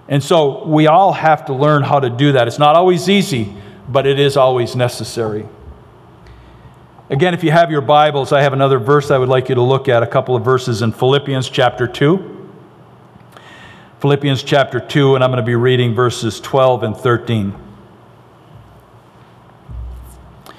And 0.08 0.22
so 0.22 0.66
we 0.66 0.88
all 0.88 1.12
have 1.12 1.46
to 1.46 1.54
learn 1.54 1.82
how 1.82 2.00
to 2.00 2.10
do 2.10 2.32
that. 2.32 2.48
It's 2.48 2.58
not 2.58 2.76
always 2.76 3.08
easy, 3.08 3.54
but 3.92 4.06
it 4.06 4.18
is 4.18 4.38
always 4.38 4.74
necessary. 4.74 5.46
Again, 7.10 7.34
if 7.34 7.44
you 7.44 7.50
have 7.50 7.70
your 7.70 7.82
Bibles, 7.82 8.32
I 8.32 8.40
have 8.40 8.54
another 8.54 8.78
verse 8.78 9.10
I 9.10 9.18
would 9.18 9.28
like 9.28 9.50
you 9.50 9.54
to 9.54 9.62
look 9.62 9.86
at, 9.86 10.02
a 10.02 10.06
couple 10.06 10.34
of 10.34 10.42
verses 10.42 10.80
in 10.80 10.92
Philippians 10.92 11.50
chapter 11.50 11.86
2. 11.86 12.50
Philippians 14.00 14.42
chapter 14.42 14.80
2, 14.80 15.14
and 15.14 15.22
I'm 15.22 15.30
going 15.30 15.42
to 15.42 15.46
be 15.46 15.54
reading 15.54 15.94
verses 15.94 16.40
12 16.40 16.84
and 16.84 16.96
13. 16.96 17.54
It 20.48 20.54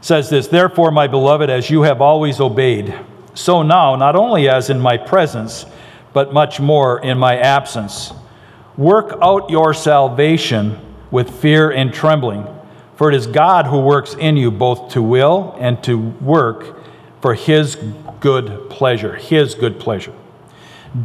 says 0.00 0.30
this, 0.30 0.46
Therefore, 0.46 0.90
my 0.90 1.06
beloved, 1.06 1.50
as 1.50 1.68
you 1.68 1.82
have 1.82 2.00
always 2.00 2.40
obeyed, 2.40 2.98
so 3.34 3.62
now, 3.62 3.94
not 3.94 4.16
only 4.16 4.48
as 4.48 4.70
in 4.70 4.80
my 4.80 4.96
presence, 4.96 5.66
but 6.14 6.32
much 6.32 6.60
more 6.60 6.98
in 7.02 7.18
my 7.18 7.36
absence, 7.36 8.14
work 8.78 9.18
out 9.20 9.50
your 9.50 9.74
salvation 9.74 10.80
with 11.10 11.30
fear 11.42 11.70
and 11.70 11.92
trembling. 11.92 12.46
For 13.00 13.08
it 13.08 13.14
is 13.14 13.26
God 13.26 13.66
who 13.66 13.80
works 13.80 14.12
in 14.12 14.36
you 14.36 14.50
both 14.50 14.92
to 14.92 15.00
will 15.00 15.56
and 15.58 15.82
to 15.84 15.96
work 15.98 16.76
for 17.22 17.32
his 17.32 17.78
good 18.20 18.68
pleasure. 18.68 19.16
His 19.16 19.54
good 19.54 19.80
pleasure. 19.80 20.12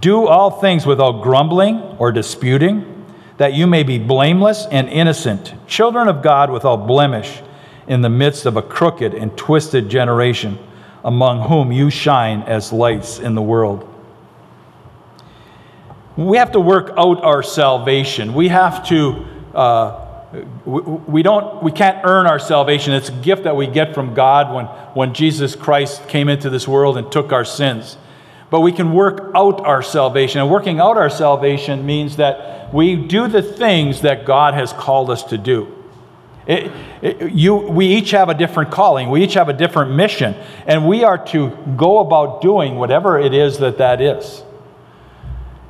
Do 0.01 0.27
all 0.27 0.51
things 0.51 0.85
without 0.85 1.23
grumbling 1.23 1.79
or 1.97 2.11
disputing, 2.11 3.05
that 3.37 3.53
you 3.53 3.65
may 3.65 3.83
be 3.83 3.97
blameless 3.97 4.65
and 4.69 4.89
innocent, 4.89 5.53
children 5.67 6.09
of 6.09 6.21
God 6.21 6.49
without 6.49 6.85
blemish, 6.85 7.41
in 7.87 8.01
the 8.01 8.09
midst 8.09 8.45
of 8.45 8.57
a 8.57 8.61
crooked 8.61 9.13
and 9.13 9.37
twisted 9.37 9.87
generation, 9.87 10.59
among 11.05 11.47
whom 11.47 11.71
you 11.71 11.89
shine 11.89 12.41
as 12.41 12.73
lights 12.73 13.19
in 13.19 13.35
the 13.35 13.41
world. 13.41 13.89
We 16.17 16.35
have 16.39 16.51
to 16.51 16.59
work 16.59 16.91
out 16.97 17.23
our 17.23 17.41
salvation. 17.41 18.33
We 18.33 18.49
have 18.49 18.85
to. 18.89 19.25
Uh, 19.53 20.04
we, 20.65 20.81
we, 20.81 21.23
don't 21.23 21.63
we 21.63 21.71
can't 21.71 22.05
earn 22.05 22.27
our 22.27 22.39
salvation. 22.39 22.93
It's 22.93 23.09
a 23.09 23.13
gift 23.13 23.43
that 23.43 23.55
we 23.55 23.67
get 23.67 23.93
from 23.93 24.13
god 24.13 24.53
when, 24.53 24.65
when 24.93 25.13
jesus 25.13 25.55
christ 25.55 26.07
came 26.07 26.29
into 26.29 26.49
this 26.49 26.67
world 26.67 26.97
and 26.97 27.11
took 27.11 27.31
our 27.31 27.45
sins. 27.45 27.97
But 28.49 28.61
we 28.61 28.71
can 28.71 28.93
work 28.93 29.31
out 29.35 29.61
our 29.61 29.81
salvation. 29.81 30.39
And 30.39 30.49
working 30.49 30.79
out 30.79 30.97
our 30.97 31.09
salvation 31.09 31.85
means 31.85 32.17
that 32.17 32.73
we 32.73 32.95
do 32.95 33.27
the 33.27 33.41
things 33.41 34.01
that 34.01 34.25
god 34.25 34.53
has 34.53 34.73
called 34.73 35.09
us 35.09 35.23
to 35.25 35.37
do. 35.37 35.71
It, 36.47 36.71
it, 37.01 37.31
you, 37.31 37.55
we 37.55 37.87
each 37.87 38.11
have 38.11 38.29
a 38.29 38.35
different 38.35 38.69
calling. 38.71 39.09
We 39.09 39.23
each 39.23 39.33
have 39.33 39.49
a 39.49 39.53
different 39.53 39.95
mission. 39.95 40.35
And 40.67 40.87
we 40.87 41.03
are 41.03 41.17
to 41.27 41.49
go 41.75 41.99
about 41.99 42.41
doing 42.41 42.75
whatever 42.75 43.19
it 43.19 43.33
is 43.33 43.57
that 43.59 43.79
that 43.79 43.99
is. 43.99 44.43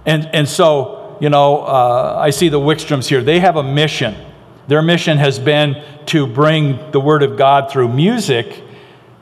And, 0.06 0.30
and 0.34 0.48
so 0.48 1.18
you 1.22 1.30
know 1.30 1.60
uh, 1.60 2.18
i 2.20 2.30
see 2.30 2.50
the 2.50 2.60
wickstroms 2.60 3.08
here. 3.08 3.24
They 3.24 3.40
have 3.40 3.56
a 3.56 3.64
mission 3.64 4.16
their 4.68 4.82
mission 4.82 5.18
has 5.18 5.38
been 5.40 5.84
to 6.08 6.26
bring 6.26 6.92
the 6.92 7.00
Word 7.00 7.24
of 7.24 7.38
God 7.38 7.72
through 7.72 7.90
music 7.90 8.64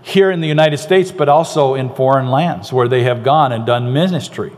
here 0.01 0.31
in 0.31 0.41
the 0.41 0.47
United 0.47 0.77
States, 0.77 1.11
but 1.11 1.29
also 1.29 1.75
in 1.75 1.93
foreign 1.93 2.29
lands 2.29 2.71
where 2.71 2.87
they 2.87 3.03
have 3.03 3.23
gone 3.23 3.51
and 3.51 3.65
done 3.65 3.93
ministry. 3.93 4.51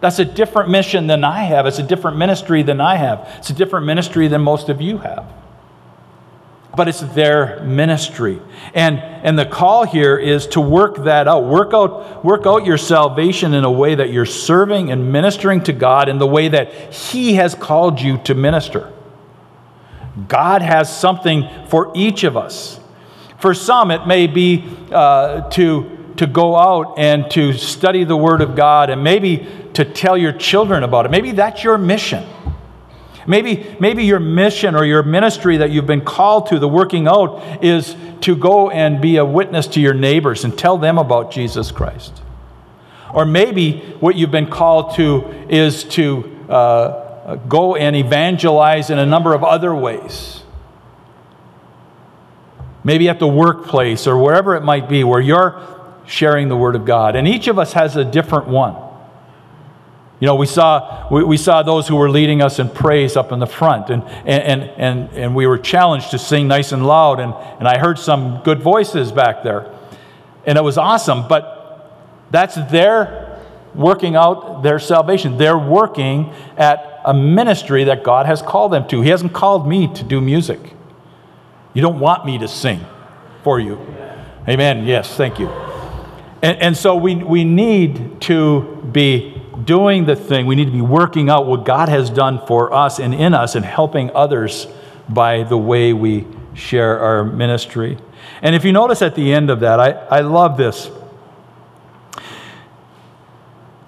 That's 0.00 0.18
a 0.18 0.24
different 0.24 0.70
mission 0.70 1.06
than 1.06 1.22
I 1.22 1.44
have. 1.44 1.66
It's 1.66 1.78
a 1.78 1.82
different 1.82 2.16
ministry 2.16 2.62
than 2.62 2.80
I 2.80 2.96
have. 2.96 3.28
It's 3.38 3.50
a 3.50 3.54
different 3.54 3.86
ministry 3.86 4.28
than 4.28 4.40
most 4.40 4.68
of 4.68 4.80
you 4.80 4.98
have. 4.98 5.30
But 6.74 6.88
it's 6.88 7.00
their 7.00 7.62
ministry. 7.62 8.40
And, 8.74 8.98
and 8.98 9.38
the 9.38 9.44
call 9.44 9.84
here 9.84 10.16
is 10.16 10.46
to 10.48 10.60
work 10.60 11.04
that 11.04 11.28
out. 11.28 11.44
Work 11.44 11.74
out. 11.74 12.24
work 12.24 12.46
out 12.46 12.64
your 12.64 12.78
salvation 12.78 13.52
in 13.52 13.64
a 13.64 13.70
way 13.70 13.94
that 13.94 14.10
you're 14.10 14.26
serving 14.26 14.90
and 14.90 15.12
ministering 15.12 15.62
to 15.64 15.72
God 15.72 16.08
in 16.08 16.18
the 16.18 16.26
way 16.26 16.48
that 16.48 16.92
He 16.92 17.34
has 17.34 17.54
called 17.54 18.00
you 18.00 18.18
to 18.24 18.34
minister. 18.34 18.90
God 20.28 20.62
has 20.62 20.94
something 20.94 21.48
for 21.68 21.92
each 21.94 22.24
of 22.24 22.36
us. 22.36 22.78
For 23.38 23.54
some, 23.54 23.90
it 23.90 24.06
may 24.06 24.26
be 24.26 24.64
uh, 24.90 25.48
to, 25.50 26.14
to 26.16 26.26
go 26.26 26.56
out 26.56 26.98
and 26.98 27.30
to 27.32 27.52
study 27.54 28.04
the 28.04 28.16
Word 28.16 28.40
of 28.40 28.54
God 28.54 28.90
and 28.90 29.02
maybe 29.02 29.48
to 29.74 29.84
tell 29.84 30.16
your 30.16 30.32
children 30.32 30.82
about 30.82 31.06
it. 31.06 31.10
Maybe 31.10 31.32
that's 31.32 31.64
your 31.64 31.78
mission. 31.78 32.24
Maybe, 33.26 33.76
maybe 33.80 34.04
your 34.04 34.20
mission 34.20 34.74
or 34.74 34.84
your 34.84 35.02
ministry 35.02 35.56
that 35.58 35.70
you've 35.70 35.86
been 35.86 36.04
called 36.04 36.48
to, 36.48 36.58
the 36.58 36.68
working 36.68 37.06
out, 37.06 37.64
is 37.64 37.96
to 38.22 38.36
go 38.36 38.70
and 38.70 39.00
be 39.00 39.16
a 39.16 39.24
witness 39.24 39.66
to 39.68 39.80
your 39.80 39.94
neighbors 39.94 40.44
and 40.44 40.56
tell 40.56 40.76
them 40.76 40.98
about 40.98 41.30
Jesus 41.30 41.70
Christ. 41.70 42.20
Or 43.14 43.24
maybe 43.24 43.78
what 44.00 44.16
you've 44.16 44.30
been 44.30 44.50
called 44.50 44.94
to 44.96 45.24
is 45.48 45.84
to 45.84 46.46
uh, 46.48 47.11
go 47.48 47.76
and 47.76 47.94
evangelize 47.94 48.90
in 48.90 48.98
a 48.98 49.06
number 49.06 49.34
of 49.34 49.44
other 49.44 49.74
ways. 49.74 50.42
Maybe 52.84 53.08
at 53.08 53.18
the 53.18 53.28
workplace 53.28 54.06
or 54.06 54.18
wherever 54.18 54.56
it 54.56 54.62
might 54.62 54.88
be 54.88 55.04
where 55.04 55.20
you're 55.20 55.62
sharing 56.06 56.48
the 56.48 56.56
Word 56.56 56.74
of 56.74 56.84
God. 56.84 57.14
And 57.14 57.28
each 57.28 57.46
of 57.46 57.58
us 57.58 57.72
has 57.74 57.96
a 57.96 58.04
different 58.04 58.48
one. 58.48 58.74
You 60.18 60.26
know, 60.26 60.36
we 60.36 60.46
saw, 60.46 61.08
we, 61.10 61.24
we 61.24 61.36
saw 61.36 61.62
those 61.62 61.88
who 61.88 61.96
were 61.96 62.10
leading 62.10 62.42
us 62.42 62.58
in 62.58 62.68
praise 62.68 63.16
up 63.16 63.32
in 63.32 63.40
the 63.40 63.46
front, 63.46 63.90
and, 63.90 64.04
and, 64.24 64.62
and, 64.62 65.10
and 65.14 65.34
we 65.34 65.48
were 65.48 65.58
challenged 65.58 66.12
to 66.12 66.18
sing 66.18 66.46
nice 66.46 66.70
and 66.70 66.86
loud, 66.86 67.18
and, 67.18 67.34
and 67.58 67.66
I 67.66 67.78
heard 67.78 67.98
some 67.98 68.40
good 68.44 68.60
voices 68.60 69.10
back 69.10 69.42
there. 69.42 69.72
And 70.46 70.56
it 70.56 70.62
was 70.62 70.78
awesome, 70.78 71.26
but 71.26 71.98
that's 72.30 72.54
their 72.70 73.40
working 73.74 74.14
out 74.14 74.62
their 74.62 74.78
salvation. 74.78 75.38
They're 75.38 75.58
working 75.58 76.32
at 76.56 76.91
a 77.04 77.14
ministry 77.14 77.84
that 77.84 78.04
God 78.04 78.26
has 78.26 78.42
called 78.42 78.72
them 78.72 78.86
to. 78.88 79.00
He 79.00 79.10
hasn't 79.10 79.32
called 79.32 79.68
me 79.68 79.92
to 79.94 80.04
do 80.04 80.20
music. 80.20 80.74
You 81.74 81.82
don't 81.82 82.00
want 82.00 82.24
me 82.24 82.38
to 82.38 82.48
sing 82.48 82.84
for 83.42 83.58
you. 83.58 83.78
Amen. 84.48 84.86
Yes, 84.86 85.14
thank 85.16 85.38
you. 85.38 85.48
And, 86.42 86.60
and 86.60 86.76
so 86.76 86.96
we, 86.96 87.14
we 87.16 87.44
need 87.44 88.20
to 88.22 88.88
be 88.92 89.40
doing 89.64 90.06
the 90.06 90.16
thing, 90.16 90.46
we 90.46 90.56
need 90.56 90.64
to 90.64 90.72
be 90.72 90.80
working 90.80 91.30
out 91.30 91.46
what 91.46 91.64
God 91.64 91.88
has 91.88 92.10
done 92.10 92.44
for 92.46 92.72
us 92.72 92.98
and 92.98 93.14
in 93.14 93.34
us 93.34 93.54
and 93.54 93.64
helping 93.64 94.10
others 94.14 94.66
by 95.08 95.44
the 95.44 95.56
way 95.56 95.92
we 95.92 96.26
share 96.54 96.98
our 96.98 97.24
ministry. 97.24 97.98
And 98.40 98.54
if 98.54 98.64
you 98.64 98.72
notice 98.72 99.02
at 99.02 99.14
the 99.14 99.32
end 99.32 99.50
of 99.50 99.60
that, 99.60 99.78
I, 99.78 99.90
I 99.90 100.20
love 100.20 100.56
this. 100.56 100.90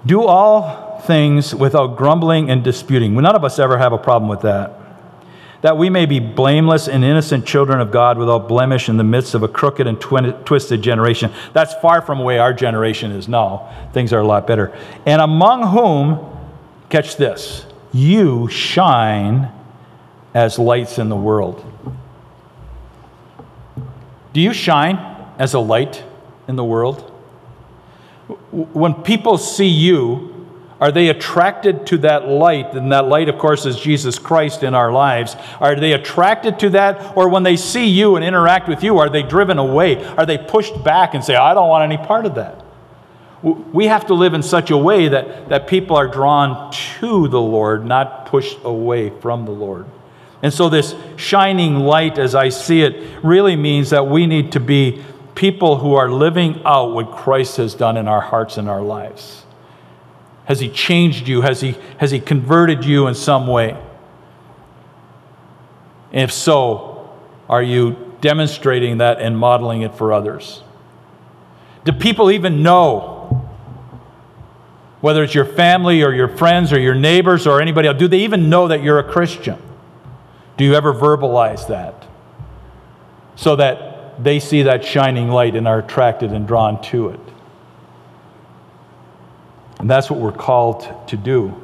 Do 0.06 0.22
all 0.22 0.83
things 1.06 1.54
without 1.54 1.96
grumbling 1.96 2.50
and 2.50 2.62
disputing. 2.64 3.14
None 3.14 3.36
of 3.36 3.44
us 3.44 3.58
ever 3.58 3.78
have 3.78 3.92
a 3.92 3.98
problem 3.98 4.28
with 4.28 4.42
that. 4.42 4.80
That 5.62 5.78
we 5.78 5.88
may 5.88 6.04
be 6.04 6.20
blameless 6.20 6.88
and 6.88 7.02
innocent 7.02 7.46
children 7.46 7.80
of 7.80 7.90
God 7.90 8.18
without 8.18 8.48
blemish 8.48 8.90
in 8.90 8.98
the 8.98 9.04
midst 9.04 9.34
of 9.34 9.42
a 9.42 9.48
crooked 9.48 9.86
and 9.86 9.98
twisted 9.98 10.82
generation. 10.82 11.32
That's 11.54 11.72
far 11.80 12.02
from 12.02 12.18
the 12.18 12.24
way 12.24 12.38
our 12.38 12.52
generation 12.52 13.12
is 13.12 13.28
now. 13.28 13.72
Things 13.94 14.12
are 14.12 14.20
a 14.20 14.26
lot 14.26 14.46
better. 14.46 14.76
And 15.06 15.22
among 15.22 15.68
whom, 15.68 16.38
catch 16.90 17.16
this, 17.16 17.64
you 17.94 18.48
shine 18.48 19.50
as 20.34 20.58
lights 20.58 20.98
in 20.98 21.08
the 21.08 21.16
world. 21.16 21.64
Do 24.34 24.40
you 24.40 24.52
shine 24.52 24.98
as 25.38 25.54
a 25.54 25.60
light 25.60 26.02
in 26.46 26.56
the 26.56 26.64
world? 26.64 27.00
When 28.50 28.94
people 28.94 29.38
see 29.38 29.68
you, 29.68 30.33
are 30.80 30.90
they 30.90 31.08
attracted 31.08 31.86
to 31.86 31.98
that 31.98 32.28
light? 32.28 32.74
And 32.74 32.90
that 32.92 33.06
light, 33.06 33.28
of 33.28 33.38
course, 33.38 33.64
is 33.64 33.78
Jesus 33.78 34.18
Christ 34.18 34.62
in 34.62 34.74
our 34.74 34.90
lives. 34.90 35.36
Are 35.60 35.76
they 35.76 35.92
attracted 35.92 36.58
to 36.60 36.70
that? 36.70 37.16
Or 37.16 37.28
when 37.28 37.44
they 37.44 37.56
see 37.56 37.86
you 37.86 38.16
and 38.16 38.24
interact 38.24 38.68
with 38.68 38.82
you, 38.82 38.98
are 38.98 39.08
they 39.08 39.22
driven 39.22 39.58
away? 39.58 40.04
Are 40.04 40.26
they 40.26 40.38
pushed 40.38 40.82
back 40.82 41.14
and 41.14 41.24
say, 41.24 41.36
I 41.36 41.54
don't 41.54 41.68
want 41.68 41.90
any 41.90 42.04
part 42.04 42.26
of 42.26 42.34
that? 42.34 42.62
We 43.42 43.86
have 43.86 44.06
to 44.06 44.14
live 44.14 44.34
in 44.34 44.42
such 44.42 44.70
a 44.70 44.76
way 44.76 45.08
that, 45.08 45.50
that 45.50 45.66
people 45.68 45.96
are 45.96 46.08
drawn 46.08 46.72
to 46.98 47.28
the 47.28 47.40
Lord, 47.40 47.84
not 47.84 48.26
pushed 48.26 48.58
away 48.64 49.10
from 49.20 49.44
the 49.44 49.52
Lord. 49.52 49.86
And 50.42 50.52
so, 50.52 50.68
this 50.68 50.94
shining 51.16 51.80
light, 51.80 52.18
as 52.18 52.34
I 52.34 52.48
see 52.48 52.82
it, 52.82 53.22
really 53.22 53.56
means 53.56 53.90
that 53.90 54.06
we 54.06 54.26
need 54.26 54.52
to 54.52 54.60
be 54.60 55.02
people 55.34 55.78
who 55.78 55.94
are 55.94 56.10
living 56.10 56.62
out 56.64 56.92
what 56.92 57.12
Christ 57.12 57.58
has 57.58 57.74
done 57.74 57.96
in 57.96 58.08
our 58.08 58.20
hearts 58.20 58.56
and 58.56 58.68
our 58.68 58.82
lives. 58.82 59.43
Has 60.44 60.60
He 60.60 60.68
changed 60.68 61.28
you? 61.28 61.42
Has 61.42 61.60
He, 61.60 61.76
has 61.98 62.10
he 62.10 62.20
converted 62.20 62.84
you 62.84 63.06
in 63.06 63.14
some 63.14 63.46
way? 63.46 63.76
And 66.12 66.22
if 66.22 66.32
so, 66.32 67.10
are 67.48 67.62
you 67.62 68.12
demonstrating 68.20 68.98
that 68.98 69.20
and 69.20 69.36
modeling 69.36 69.82
it 69.82 69.94
for 69.94 70.12
others? 70.12 70.62
Do 71.84 71.92
people 71.92 72.30
even 72.30 72.62
know? 72.62 73.10
Whether 75.00 75.22
it's 75.22 75.34
your 75.34 75.44
family 75.44 76.02
or 76.02 76.14
your 76.14 76.28
friends 76.28 76.72
or 76.72 76.80
your 76.80 76.94
neighbors 76.94 77.46
or 77.46 77.60
anybody 77.60 77.88
else, 77.88 77.98
do 77.98 78.08
they 78.08 78.20
even 78.20 78.48
know 78.48 78.68
that 78.68 78.82
you're 78.82 78.98
a 78.98 79.12
Christian? 79.12 79.60
Do 80.56 80.64
you 80.64 80.74
ever 80.74 80.94
verbalize 80.94 81.68
that? 81.68 82.06
So 83.36 83.56
that 83.56 84.22
they 84.22 84.40
see 84.40 84.62
that 84.62 84.84
shining 84.84 85.28
light 85.28 85.56
and 85.56 85.68
are 85.68 85.80
attracted 85.80 86.32
and 86.32 86.46
drawn 86.46 86.80
to 86.84 87.08
it. 87.10 87.20
And 89.78 89.90
that's 89.90 90.10
what 90.10 90.20
we're 90.20 90.32
called 90.32 91.08
to 91.08 91.16
do. 91.16 91.60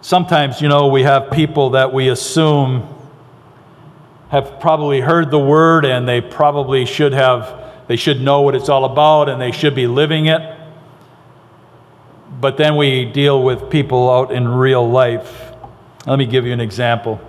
Sometimes, 0.00 0.60
you 0.60 0.68
know, 0.68 0.88
we 0.88 1.04
have 1.04 1.30
people 1.30 1.70
that 1.70 1.92
we 1.92 2.08
assume 2.08 2.88
have 4.30 4.58
probably 4.60 5.00
heard 5.00 5.30
the 5.30 5.38
word 5.38 5.84
and 5.84 6.08
they 6.08 6.20
probably 6.20 6.84
should 6.86 7.12
have, 7.12 7.72
they 7.86 7.96
should 7.96 8.20
know 8.20 8.40
what 8.40 8.54
it's 8.54 8.68
all 8.68 8.84
about 8.84 9.28
and 9.28 9.40
they 9.40 9.52
should 9.52 9.74
be 9.74 9.86
living 9.86 10.26
it. 10.26 10.40
But 12.40 12.56
then 12.56 12.76
we 12.76 13.04
deal 13.04 13.42
with 13.42 13.70
people 13.70 14.10
out 14.10 14.32
in 14.32 14.48
real 14.48 14.88
life. 14.88 15.52
Let 16.06 16.18
me 16.18 16.26
give 16.26 16.46
you 16.46 16.52
an 16.52 16.60
example. 16.60 17.20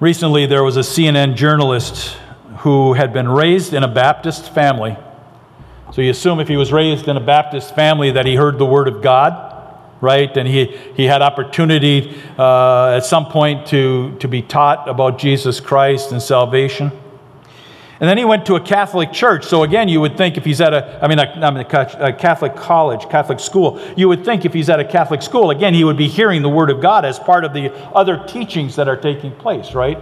Recently, 0.00 0.44
there 0.44 0.62
was 0.62 0.76
a 0.76 0.80
CNN 0.80 1.36
journalist 1.36 2.16
who 2.58 2.94
had 2.94 3.12
been 3.12 3.28
raised 3.28 3.72
in 3.72 3.82
a 3.84 3.88
Baptist 3.88 4.52
family. 4.52 4.96
So 5.92 6.02
you 6.02 6.10
assume 6.10 6.40
if 6.40 6.48
he 6.48 6.56
was 6.56 6.72
raised 6.72 7.08
in 7.08 7.16
a 7.16 7.20
Baptist 7.20 7.74
family 7.74 8.10
that 8.10 8.26
he 8.26 8.34
heard 8.34 8.58
the 8.58 8.66
Word 8.66 8.88
of 8.88 9.00
God, 9.00 9.78
right? 10.00 10.34
And 10.36 10.46
he, 10.46 10.76
he 10.94 11.04
had 11.04 11.22
opportunity 11.22 12.20
uh, 12.36 12.96
at 12.96 13.04
some 13.04 13.26
point 13.26 13.66
to, 13.68 14.16
to 14.18 14.28
be 14.28 14.42
taught 14.42 14.88
about 14.88 15.18
Jesus 15.18 15.60
Christ 15.60 16.12
and 16.12 16.20
salvation. 16.20 16.92
And 18.00 18.08
then 18.08 18.18
he 18.18 18.24
went 18.24 18.46
to 18.46 18.54
a 18.54 18.60
Catholic 18.60 19.12
church. 19.12 19.44
So 19.44 19.62
again, 19.62 19.88
you 19.88 20.00
would 20.00 20.16
think 20.16 20.36
if 20.36 20.44
he's 20.44 20.60
at 20.60 20.72
a, 20.72 21.02
I 21.02 21.08
mean, 21.08 21.18
I 21.18 21.50
mean 21.50 21.64
a 21.64 22.12
Catholic 22.12 22.54
college, 22.54 23.08
Catholic 23.08 23.40
school, 23.40 23.80
you 23.96 24.08
would 24.08 24.24
think 24.24 24.44
if 24.44 24.52
he's 24.52 24.68
at 24.68 24.78
a 24.78 24.84
Catholic 24.84 25.22
school, 25.22 25.50
again, 25.50 25.74
he 25.74 25.84
would 25.84 25.96
be 25.96 26.06
hearing 26.06 26.42
the 26.42 26.48
Word 26.48 26.70
of 26.70 26.80
God 26.80 27.04
as 27.04 27.18
part 27.18 27.44
of 27.44 27.54
the 27.54 27.72
other 27.94 28.24
teachings 28.26 28.76
that 28.76 28.88
are 28.88 28.96
taking 28.96 29.32
place, 29.32 29.74
right? 29.74 29.98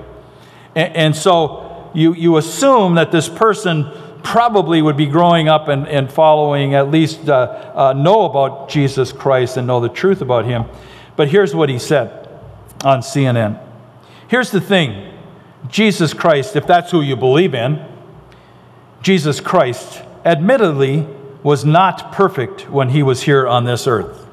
And, 0.74 0.96
and 0.96 1.16
so 1.16 1.75
you, 1.94 2.14
you 2.14 2.36
assume 2.36 2.94
that 2.94 3.12
this 3.12 3.28
person 3.28 3.90
probably 4.22 4.82
would 4.82 4.96
be 4.96 5.06
growing 5.06 5.48
up 5.48 5.68
and, 5.68 5.86
and 5.86 6.12
following, 6.12 6.74
at 6.74 6.90
least 6.90 7.28
uh, 7.28 7.72
uh, 7.74 7.92
know 7.92 8.24
about 8.24 8.68
Jesus 8.68 9.12
Christ 9.12 9.56
and 9.56 9.66
know 9.66 9.80
the 9.80 9.88
truth 9.88 10.20
about 10.20 10.44
him. 10.44 10.64
But 11.14 11.28
here's 11.28 11.54
what 11.54 11.68
he 11.68 11.78
said 11.78 12.28
on 12.84 13.00
CNN. 13.00 13.62
Here's 14.28 14.50
the 14.50 14.60
thing 14.60 15.14
Jesus 15.68 16.12
Christ, 16.12 16.56
if 16.56 16.66
that's 16.66 16.90
who 16.90 17.00
you 17.00 17.16
believe 17.16 17.54
in, 17.54 17.84
Jesus 19.00 19.40
Christ 19.40 20.02
admittedly 20.24 21.06
was 21.42 21.64
not 21.64 22.12
perfect 22.12 22.68
when 22.68 22.88
he 22.88 23.02
was 23.02 23.22
here 23.22 23.46
on 23.46 23.64
this 23.64 23.86
earth. 23.86 24.26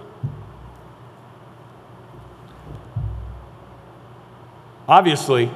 Obviously, 4.87 5.51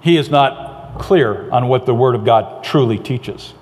he 0.00 0.16
is 0.16 0.30
not 0.30 0.65
clear 0.96 1.50
on 1.50 1.68
what 1.68 1.86
the 1.86 1.94
Word 1.94 2.14
of 2.14 2.24
God 2.24 2.64
truly 2.64 2.98
teaches. 2.98 3.54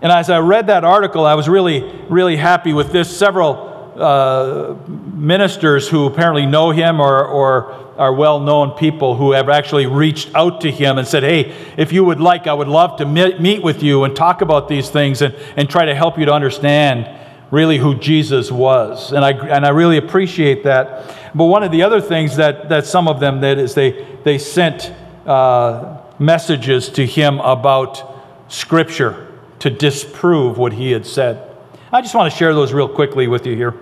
And 0.00 0.12
as 0.12 0.28
I 0.28 0.38
read 0.38 0.66
that 0.66 0.84
article, 0.84 1.24
I 1.24 1.34
was 1.34 1.48
really, 1.48 1.80
really 2.08 2.36
happy 2.36 2.72
with 2.72 2.92
this. 2.92 3.14
Several 3.14 3.74
uh, 3.96 4.76
ministers 4.88 5.88
who 5.88 6.06
apparently 6.06 6.46
know 6.46 6.72
him 6.72 7.00
or, 7.00 7.24
or 7.24 7.72
are 7.96 8.12
well 8.12 8.40
known 8.40 8.76
people 8.76 9.14
who 9.16 9.32
have 9.32 9.48
actually 9.48 9.86
reached 9.86 10.34
out 10.34 10.60
to 10.62 10.70
him 10.70 10.98
and 10.98 11.06
said, 11.06 11.22
Hey, 11.22 11.54
if 11.76 11.92
you 11.92 12.04
would 12.04 12.20
like, 12.20 12.46
I 12.46 12.52
would 12.52 12.68
love 12.68 12.98
to 12.98 13.06
meet 13.06 13.62
with 13.62 13.82
you 13.82 14.04
and 14.04 14.14
talk 14.14 14.42
about 14.42 14.68
these 14.68 14.90
things 14.90 15.22
and, 15.22 15.34
and 15.56 15.70
try 15.70 15.84
to 15.84 15.94
help 15.94 16.18
you 16.18 16.26
to 16.26 16.32
understand 16.32 17.08
really 17.50 17.78
who 17.78 17.94
Jesus 17.94 18.50
was. 18.50 19.12
And 19.12 19.24
I, 19.24 19.30
and 19.30 19.64
I 19.64 19.68
really 19.68 19.96
appreciate 19.96 20.64
that. 20.64 21.16
But 21.34 21.44
one 21.44 21.62
of 21.62 21.70
the 21.70 21.82
other 21.82 22.00
things 22.00 22.36
that, 22.36 22.68
that 22.68 22.84
some 22.84 23.06
of 23.06 23.20
them 23.20 23.40
did 23.40 23.58
is 23.58 23.74
they, 23.74 24.18
they 24.24 24.38
sent 24.38 24.92
uh, 25.26 25.98
messages 26.18 26.88
to 26.90 27.06
him 27.06 27.40
about 27.40 28.12
Scripture 28.48 29.26
to 29.60 29.70
disprove 29.70 30.58
what 30.58 30.72
he 30.72 30.92
had 30.92 31.06
said. 31.06 31.50
I 31.92 32.00
just 32.02 32.14
want 32.14 32.30
to 32.32 32.38
share 32.38 32.52
those 32.54 32.72
real 32.72 32.88
quickly 32.88 33.26
with 33.28 33.46
you 33.46 33.56
here. 33.56 33.74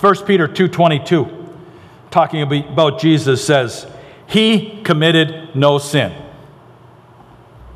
1 0.00 0.26
Peter 0.26 0.46
2:22 0.46 1.28
talking 2.10 2.42
about 2.42 3.00
Jesus 3.00 3.44
says, 3.44 3.86
"He 4.26 4.80
committed 4.82 5.56
no 5.56 5.78
sin." 5.78 6.12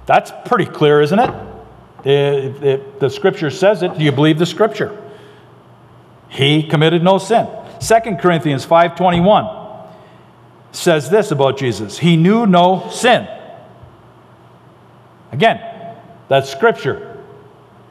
That's 0.06 0.32
pretty 0.46 0.66
clear, 0.66 1.02
isn't 1.02 1.18
it? 1.18 1.34
The 2.04 3.10
scripture 3.10 3.50
says 3.50 3.82
it, 3.82 3.98
do 3.98 4.04
you 4.04 4.12
believe 4.12 4.38
the 4.38 4.46
scripture? 4.46 4.96
He 6.28 6.62
committed 6.62 7.02
no 7.02 7.18
sin. 7.18 7.46
2 7.80 8.16
Corinthians 8.18 8.64
5:21 8.64 9.57
says 10.78 11.10
this 11.10 11.30
about 11.30 11.58
Jesus. 11.58 11.98
He 11.98 12.16
knew 12.16 12.46
no 12.46 12.88
sin. 12.90 13.28
Again, 15.32 15.60
that's 16.28 16.50
scripture. 16.50 17.08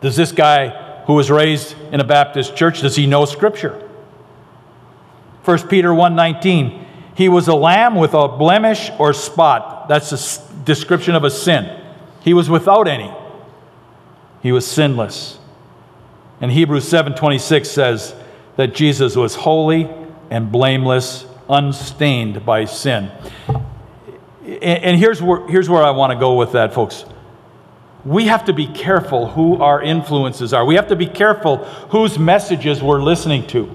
Does 0.02 0.16
this 0.16 0.32
guy 0.32 1.04
who 1.08 1.14
was 1.14 1.32
raised 1.32 1.76
in 1.92 2.00
a 2.00 2.04
Baptist 2.04 2.56
church, 2.56 2.82
does 2.82 2.96
he 2.96 3.08
know 3.08 3.26
Scripture? 3.26 3.82
1 5.46 5.68
Peter 5.70 5.90
1.19, 5.90 6.86
he 7.16 7.30
was 7.30 7.48
a 7.48 7.56
lamb 7.56 7.96
without 7.96 8.38
blemish 8.38 8.92
or 9.00 9.14
spot. 9.14 9.88
That's 9.88 10.12
a 10.12 10.64
description 10.66 11.16
of 11.16 11.24
a 11.24 11.32
sin. 11.32 11.82
He 12.22 12.34
was 12.34 12.50
without 12.50 12.88
any. 12.88 13.12
He 14.44 14.52
was 14.52 14.68
sinless. 14.68 15.40
And 16.42 16.52
Hebrews 16.52 16.86
7.26 16.86 17.66
says 17.66 18.14
that 18.58 18.76
Jesus 18.76 19.16
was 19.16 19.34
holy 19.34 19.90
and 20.30 20.52
blameless, 20.52 21.26
unstained 21.50 22.46
by 22.46 22.66
sin. 22.66 23.12
And 24.62 24.98
here's 24.98 25.22
where, 25.22 25.48
here's 25.48 25.70
where 25.70 25.84
I 25.84 25.92
want 25.92 26.14
to 26.14 26.20
go 26.20 26.36
with 26.36 26.54
that, 26.54 26.74
folks 26.74 27.06
we 28.08 28.28
have 28.28 28.46
to 28.46 28.54
be 28.54 28.68
careful 28.68 29.28
who 29.28 29.62
our 29.62 29.82
influences 29.82 30.54
are. 30.54 30.64
We 30.66 30.76
have 30.76 30.88
to 30.88 30.96
be 30.96 31.08
careful 31.08 31.58
whose 31.90 32.18
messages 32.18 32.82
we're 32.82 33.02
listening 33.02 33.46
to. 33.48 33.66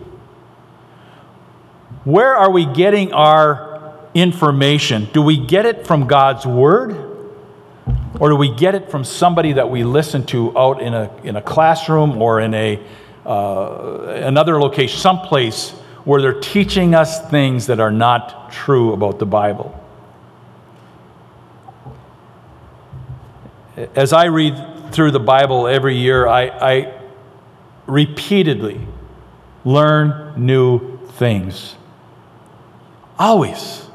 Where 2.05 2.35
are 2.35 2.51
we 2.51 2.65
getting 2.65 3.13
our 3.13 3.95
information? 4.15 5.09
Do 5.13 5.21
we 5.21 5.37
get 5.37 5.67
it 5.67 5.87
from 5.87 6.07
God's 6.07 6.47
Word? 6.47 7.11
Or 8.21 8.31
do 8.31 8.37
we 8.37 8.55
get 8.55 8.75
it 8.75 8.91
from 8.91 9.05
somebody 9.05 9.53
that 9.53 9.69
we 9.69 9.85
listen 9.85 10.25
to 10.27 10.57
out 10.57 10.81
in 10.81 10.95
a, 10.95 11.15
in 11.25 11.37
a 11.37 11.43
classroom 11.43 12.23
or 12.23 12.41
in 12.41 12.55
a, 12.55 12.83
uh, 13.27 14.05
another 14.25 14.59
location, 14.59 14.99
someplace 14.99 15.75
where 16.05 16.21
they're 16.21 16.41
teaching 16.41 16.95
us 16.95 17.29
things 17.31 17.67
that 17.67 17.81
are 17.81 17.91
not 17.91 18.53
true 18.53 18.93
about 18.93 19.19
the 19.19 19.27
Bible? 19.27 19.79
as 23.95 24.13
I 24.13 24.27
read 24.27 24.93
through 24.93 25.13
the 25.13 25.21
Bible 25.21 25.67
every 25.67 25.97
year, 25.97 26.27
I, 26.27 26.49
I 26.49 27.01
repeatedly 27.87 28.81
learn 29.65 30.35
new 30.37 30.99
things. 31.09 31.77
Always. 33.19 33.87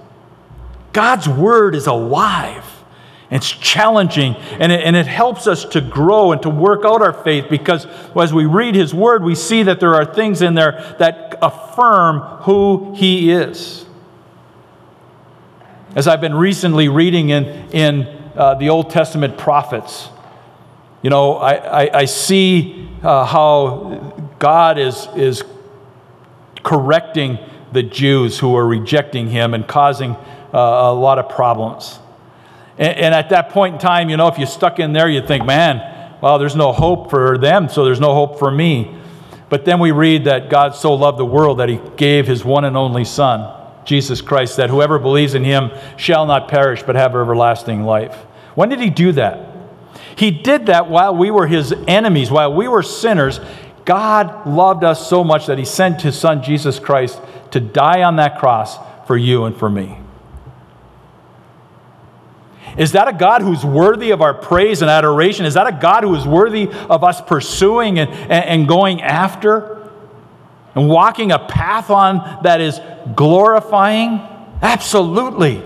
God's 0.94 1.28
Word 1.28 1.76
is 1.76 1.88
alive. 1.88 2.66
It's 3.30 3.50
challenging 3.52 4.36
and 4.60 4.72
it, 4.72 4.84
and 4.84 4.96
it 4.96 5.06
helps 5.06 5.48
us 5.48 5.66
to 5.66 5.82
grow 5.82 6.32
and 6.32 6.42
to 6.44 6.50
work 6.50 6.86
out 6.86 7.02
our 7.02 7.12
faith 7.12 7.46
because 7.50 7.86
as 8.16 8.34
we 8.34 8.46
read 8.46 8.76
His 8.76 8.94
Word, 8.94 9.24
we 9.24 9.36
see 9.36 9.64
that 9.64 9.80
there 9.80 9.96
are 9.96 10.06
things 10.06 10.42
in 10.42 10.54
there 10.54 10.96
that 11.00 11.36
affirm 11.42 12.20
who 12.44 12.94
He 12.96 13.32
is. 13.32 13.86
As 15.96 16.08
I've 16.08 16.22
been 16.22 16.36
recently 16.36 16.88
reading 16.88 17.30
in, 17.30 17.46
in 17.72 18.18
uh, 18.36 18.54
the 18.54 18.70
Old 18.70 18.92
Testament 18.92 19.38
prophets. 19.38 20.10
You 21.02 21.10
know, 21.10 21.38
I, 21.38 21.54
I, 21.84 22.00
I 22.00 22.06
see 22.06 22.88
uh, 23.04 23.26
how 23.26 24.36
God 24.40 24.78
is, 24.78 25.08
is 25.16 25.44
correcting 26.64 27.40
the 27.72 27.84
Jews 27.84 28.40
who 28.40 28.56
are 28.56 28.66
rejecting 28.66 29.30
him 29.30 29.54
and 29.54 29.68
causing 29.68 30.12
uh, 30.12 30.58
a 30.60 30.94
lot 30.94 31.20
of 31.20 31.30
problems. 31.30 32.00
And, 32.78 32.98
and, 32.98 33.16
at 33.16 33.30
that 33.30 33.50
point 33.50 33.76
in 33.76 33.80
time, 33.80 34.10
you 34.10 34.18
know, 34.18 34.28
if 34.28 34.38
you're 34.38 34.48
stuck 34.48 34.80
in 34.80 34.94
there, 34.94 35.10
you'd 35.10 35.28
think, 35.28 35.46
man, 35.46 36.16
well, 36.22 36.40
there's 36.40 36.56
no 36.56 36.72
hope 36.72 37.10
for 37.10 37.38
them, 37.38 37.70
so 37.70 37.86
there's 37.86 38.00
no 38.00 38.14
hope 38.14 38.40
for 38.40 38.52
me. 38.52 38.96
But 39.50 39.66
then 39.66 39.80
we 39.80 39.92
read 39.92 40.26
that 40.26 40.50
God 40.50 40.76
so 40.76 40.94
loved 40.94 41.18
the 41.18 41.26
world 41.26 41.60
that 41.60 41.70
he 41.70 41.80
gave 41.96 42.28
his 42.28 42.44
one 42.44 42.66
and 42.66 42.76
only 42.76 43.06
Son, 43.06 43.54
Jesus 43.86 44.22
Christ, 44.22 44.58
that 44.58 44.70
whoever 44.70 45.00
believes 45.00 45.36
in 45.36 45.44
him 45.44 45.72
shall 45.96 46.26
not 46.26 46.48
perish 46.48 46.84
but 46.84 46.96
have 46.96 47.12
everlasting 47.16 47.84
life. 47.84 48.16
When 48.56 48.70
did 48.70 48.80
he 48.80 48.90
do 48.90 49.12
that? 49.14 49.56
He 50.16 50.32
did 50.32 50.66
that 50.66 50.90
while 50.90 51.16
we 51.16 51.32
were 51.32 51.48
his 51.48 51.72
enemies, 51.88 52.32
while 52.32 52.54
we 52.54 52.68
were 52.68 52.84
sinners. 52.84 53.40
God 53.86 54.48
loved 54.48 54.84
us 54.84 55.08
so 55.08 55.24
much 55.24 55.46
that 55.46 55.58
he 55.58 55.64
sent 55.64 56.02
his 56.02 56.20
son 56.20 56.44
Jesus 56.44 56.80
Christ 56.80 57.22
to 57.52 57.60
die 57.60 58.04
on 58.04 58.18
that 58.18 58.40
cross 58.40 58.78
for 59.06 59.16
you 59.16 59.46
and 59.46 59.56
for 59.56 59.70
me. 59.70 59.98
Is 62.78 62.92
that 62.94 63.08
a 63.08 63.14
God 63.14 63.42
who's 63.42 63.64
worthy 63.64 64.12
of 64.12 64.22
our 64.22 64.34
praise 64.34 64.82
and 64.82 64.92
adoration? 64.92 65.46
Is 65.46 65.54
that 65.54 65.68
a 65.68 65.72
God 65.72 66.04
who 66.04 66.14
is 66.16 66.26
worthy 66.28 66.70
of 66.90 67.04
us 67.04 67.22
pursuing 67.22 68.00
and, 68.00 68.10
and, 68.10 68.32
and 68.32 68.68
going 68.68 69.02
after? 69.02 69.90
And 70.76 70.90
walking 70.90 71.32
a 71.32 71.40
path 71.40 71.90
on 71.90 72.44
that 72.44 72.62
is 72.62 72.80
glorifying? 73.16 74.22
Absolutely. 74.62 75.64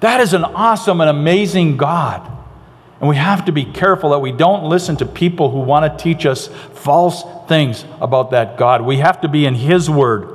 That 0.00 0.20
is 0.20 0.34
an 0.34 0.44
awesome 0.44 1.00
and 1.00 1.10
amazing 1.10 1.76
God. 1.76 2.30
And 3.00 3.08
we 3.08 3.16
have 3.16 3.44
to 3.46 3.52
be 3.52 3.64
careful 3.64 4.10
that 4.10 4.20
we 4.20 4.32
don't 4.32 4.64
listen 4.64 4.96
to 4.98 5.06
people 5.06 5.50
who 5.50 5.60
want 5.60 5.98
to 5.98 6.02
teach 6.02 6.26
us 6.26 6.46
false 6.46 7.24
things 7.48 7.84
about 8.00 8.30
that 8.30 8.56
God. 8.56 8.82
We 8.82 8.98
have 8.98 9.20
to 9.22 9.28
be 9.28 9.46
in 9.46 9.54
His 9.54 9.90
Word. 9.90 10.33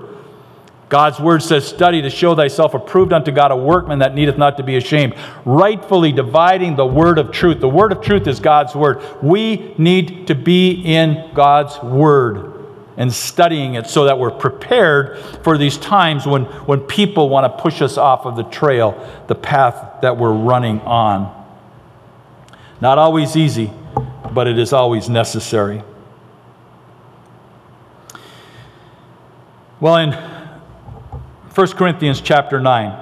God's 0.90 1.20
Word 1.20 1.44
says, 1.44 1.68
Study 1.68 2.02
to 2.02 2.10
show 2.10 2.36
thyself 2.36 2.74
approved 2.74 3.14
unto 3.14 3.32
God, 3.32 3.52
a 3.52 3.56
workman 3.56 4.00
that 4.00 4.16
needeth 4.16 4.38
not 4.38 4.58
to 4.58 4.64
be 4.64 4.76
ashamed, 4.76 5.16
rightfully 5.46 6.12
dividing 6.12 6.76
the 6.76 6.86
Word 6.86 7.20
of 7.20 7.32
truth. 7.32 7.60
The 7.60 7.70
Word 7.70 7.92
of 7.92 8.02
truth 8.02 8.28
is 8.28 8.40
God's 8.40 8.74
Word. 8.74 9.02
We 9.22 9.76
need 9.78 10.28
to 10.28 10.36
be 10.36 10.72
in 10.72 11.32
God's 11.36 11.82
Word 11.84 12.56
and 12.98 13.14
studying 13.14 13.76
it 13.76 13.88
so 13.88 14.06
that 14.06 14.18
we're 14.18 14.32
prepared 14.32 15.20
for 15.44 15.58
these 15.58 15.78
times 15.78 16.26
when, 16.26 16.44
when 16.66 16.82
people 16.82 17.30
want 17.30 17.46
to 17.46 17.62
push 17.62 17.82
us 17.82 17.98
off 17.98 18.26
of 18.26 18.36
the 18.36 18.44
trail, 18.44 19.08
the 19.28 19.36
path 19.36 20.02
that 20.02 20.18
we're 20.18 20.34
running 20.34 20.82
on. 20.82 21.36
Not 22.82 22.98
always 22.98 23.38
easy, 23.38 23.72
but 24.34 24.48
it 24.48 24.58
is 24.58 24.74
always 24.74 25.08
necessary. 25.08 25.84
Well, 29.80 29.96
in 29.96 30.29
1 31.60 31.72
Corinthians 31.72 32.22
chapter 32.22 32.62
9, 32.62 32.98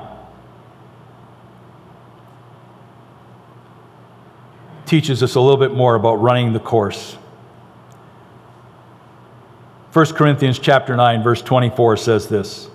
teaches 4.87 5.21
us 5.21 5.35
a 5.35 5.39
little 5.39 5.59
bit 5.59 5.75
more 5.75 5.93
about 5.93 6.15
running 6.15 6.53
the 6.53 6.59
course. 6.59 7.19
1 9.93 10.05
Corinthians 10.13 10.57
chapter 10.57 10.95
9 10.95 11.21
verse 11.21 11.43
24 11.43 11.97
says 11.97 12.29
this. 12.29 12.67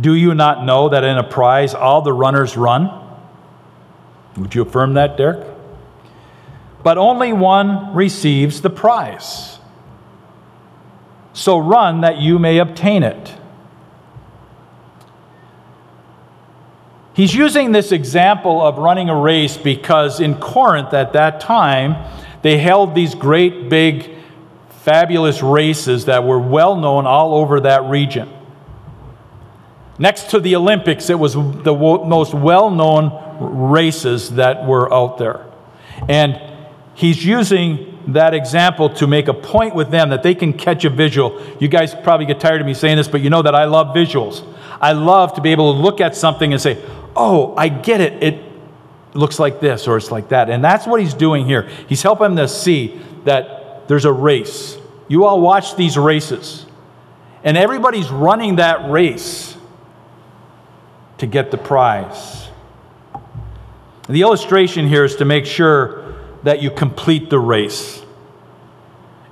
Do 0.00 0.14
you 0.14 0.34
not 0.34 0.64
know 0.64 0.88
that 0.88 1.04
in 1.04 1.18
a 1.18 1.22
prize 1.22 1.74
all 1.74 2.00
the 2.00 2.14
runners 2.14 2.56
run? 2.56 2.90
Would 4.38 4.54
you 4.54 4.62
affirm 4.62 4.94
that, 4.94 5.18
Derek? 5.18 5.46
But 6.82 6.96
only 6.96 7.34
one 7.34 7.92
receives 7.92 8.62
the 8.62 8.70
prize. 8.70 9.58
So 11.34 11.58
run 11.58 12.00
that 12.00 12.16
you 12.16 12.38
may 12.38 12.56
obtain 12.56 13.02
it. 13.02 13.36
He's 17.20 17.34
using 17.34 17.72
this 17.72 17.92
example 17.92 18.62
of 18.62 18.78
running 18.78 19.10
a 19.10 19.14
race 19.14 19.58
because 19.58 20.20
in 20.20 20.36
Corinth 20.36 20.94
at 20.94 21.12
that 21.12 21.38
time, 21.38 21.94
they 22.40 22.56
held 22.56 22.94
these 22.94 23.14
great, 23.14 23.68
big, 23.68 24.10
fabulous 24.70 25.42
races 25.42 26.06
that 26.06 26.24
were 26.24 26.38
well 26.38 26.76
known 26.76 27.04
all 27.04 27.34
over 27.34 27.60
that 27.60 27.82
region. 27.82 28.30
Next 29.98 30.30
to 30.30 30.40
the 30.40 30.56
Olympics, 30.56 31.10
it 31.10 31.18
was 31.18 31.34
the 31.34 31.74
most 31.74 32.32
well 32.32 32.70
known 32.70 33.68
races 33.70 34.30
that 34.36 34.66
were 34.66 34.90
out 34.90 35.18
there. 35.18 35.44
And 36.08 36.40
he's 36.94 37.22
using 37.22 37.98
that 38.14 38.32
example 38.32 38.88
to 38.94 39.06
make 39.06 39.28
a 39.28 39.34
point 39.34 39.74
with 39.74 39.90
them 39.90 40.08
that 40.08 40.22
they 40.22 40.34
can 40.34 40.54
catch 40.54 40.86
a 40.86 40.90
visual. 40.90 41.38
You 41.60 41.68
guys 41.68 41.94
probably 41.94 42.24
get 42.24 42.40
tired 42.40 42.62
of 42.62 42.66
me 42.66 42.72
saying 42.72 42.96
this, 42.96 43.08
but 43.08 43.20
you 43.20 43.28
know 43.28 43.42
that 43.42 43.54
I 43.54 43.66
love 43.66 43.94
visuals. 43.94 44.42
I 44.80 44.92
love 44.92 45.34
to 45.34 45.42
be 45.42 45.52
able 45.52 45.74
to 45.74 45.78
look 45.78 46.00
at 46.00 46.16
something 46.16 46.54
and 46.54 46.62
say, 46.62 46.82
oh, 47.16 47.54
I 47.56 47.68
get 47.68 48.00
it. 48.00 48.22
It 48.22 48.42
looks 49.14 49.38
like 49.38 49.60
this 49.60 49.88
or 49.88 49.96
it's 49.96 50.10
like 50.10 50.28
that. 50.30 50.50
And 50.50 50.64
that's 50.64 50.86
what 50.86 51.00
he's 51.00 51.14
doing 51.14 51.46
here. 51.46 51.68
He's 51.88 52.02
helping 52.02 52.34
them 52.34 52.36
to 52.36 52.48
see 52.48 53.00
that 53.24 53.88
there's 53.88 54.04
a 54.04 54.12
race. 54.12 54.78
You 55.08 55.24
all 55.24 55.40
watch 55.40 55.74
these 55.74 55.98
races, 55.98 56.66
and 57.42 57.56
everybody's 57.56 58.10
running 58.10 58.56
that 58.56 58.90
race 58.90 59.56
to 61.18 61.26
get 61.26 61.50
the 61.50 61.58
prize. 61.58 62.48
The 64.08 64.22
illustration 64.22 64.86
here 64.86 65.04
is 65.04 65.16
to 65.16 65.24
make 65.24 65.46
sure 65.46 66.14
that 66.44 66.62
you 66.62 66.70
complete 66.70 67.28
the 67.30 67.38
race. 67.38 68.02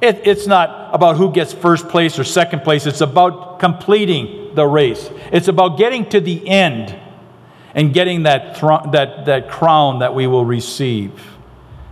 It, 0.01 0.27
it's 0.27 0.47
not 0.47 0.95
about 0.95 1.17
who 1.17 1.33
gets 1.33 1.53
first 1.53 1.89
place 1.89 2.19
or 2.19 2.25
second 2.25 2.63
place, 2.63 2.87
it's 2.87 3.01
about 3.01 3.59
completing 3.59 4.55
the 4.55 4.67
race. 4.67 5.09
It's 5.33 5.49
about 5.49 5.79
getting 5.79 6.09
to 6.11 6.21
the 6.21 6.49
end 6.49 6.99
and 7.75 7.93
getting 7.93 8.25
that, 8.25 8.55
that, 8.93 9.27
that 9.27 9.49
crown 9.49 10.01
that 10.01 10.15
we 10.15 10.27
will 10.27 10.45
receive 10.45 11.13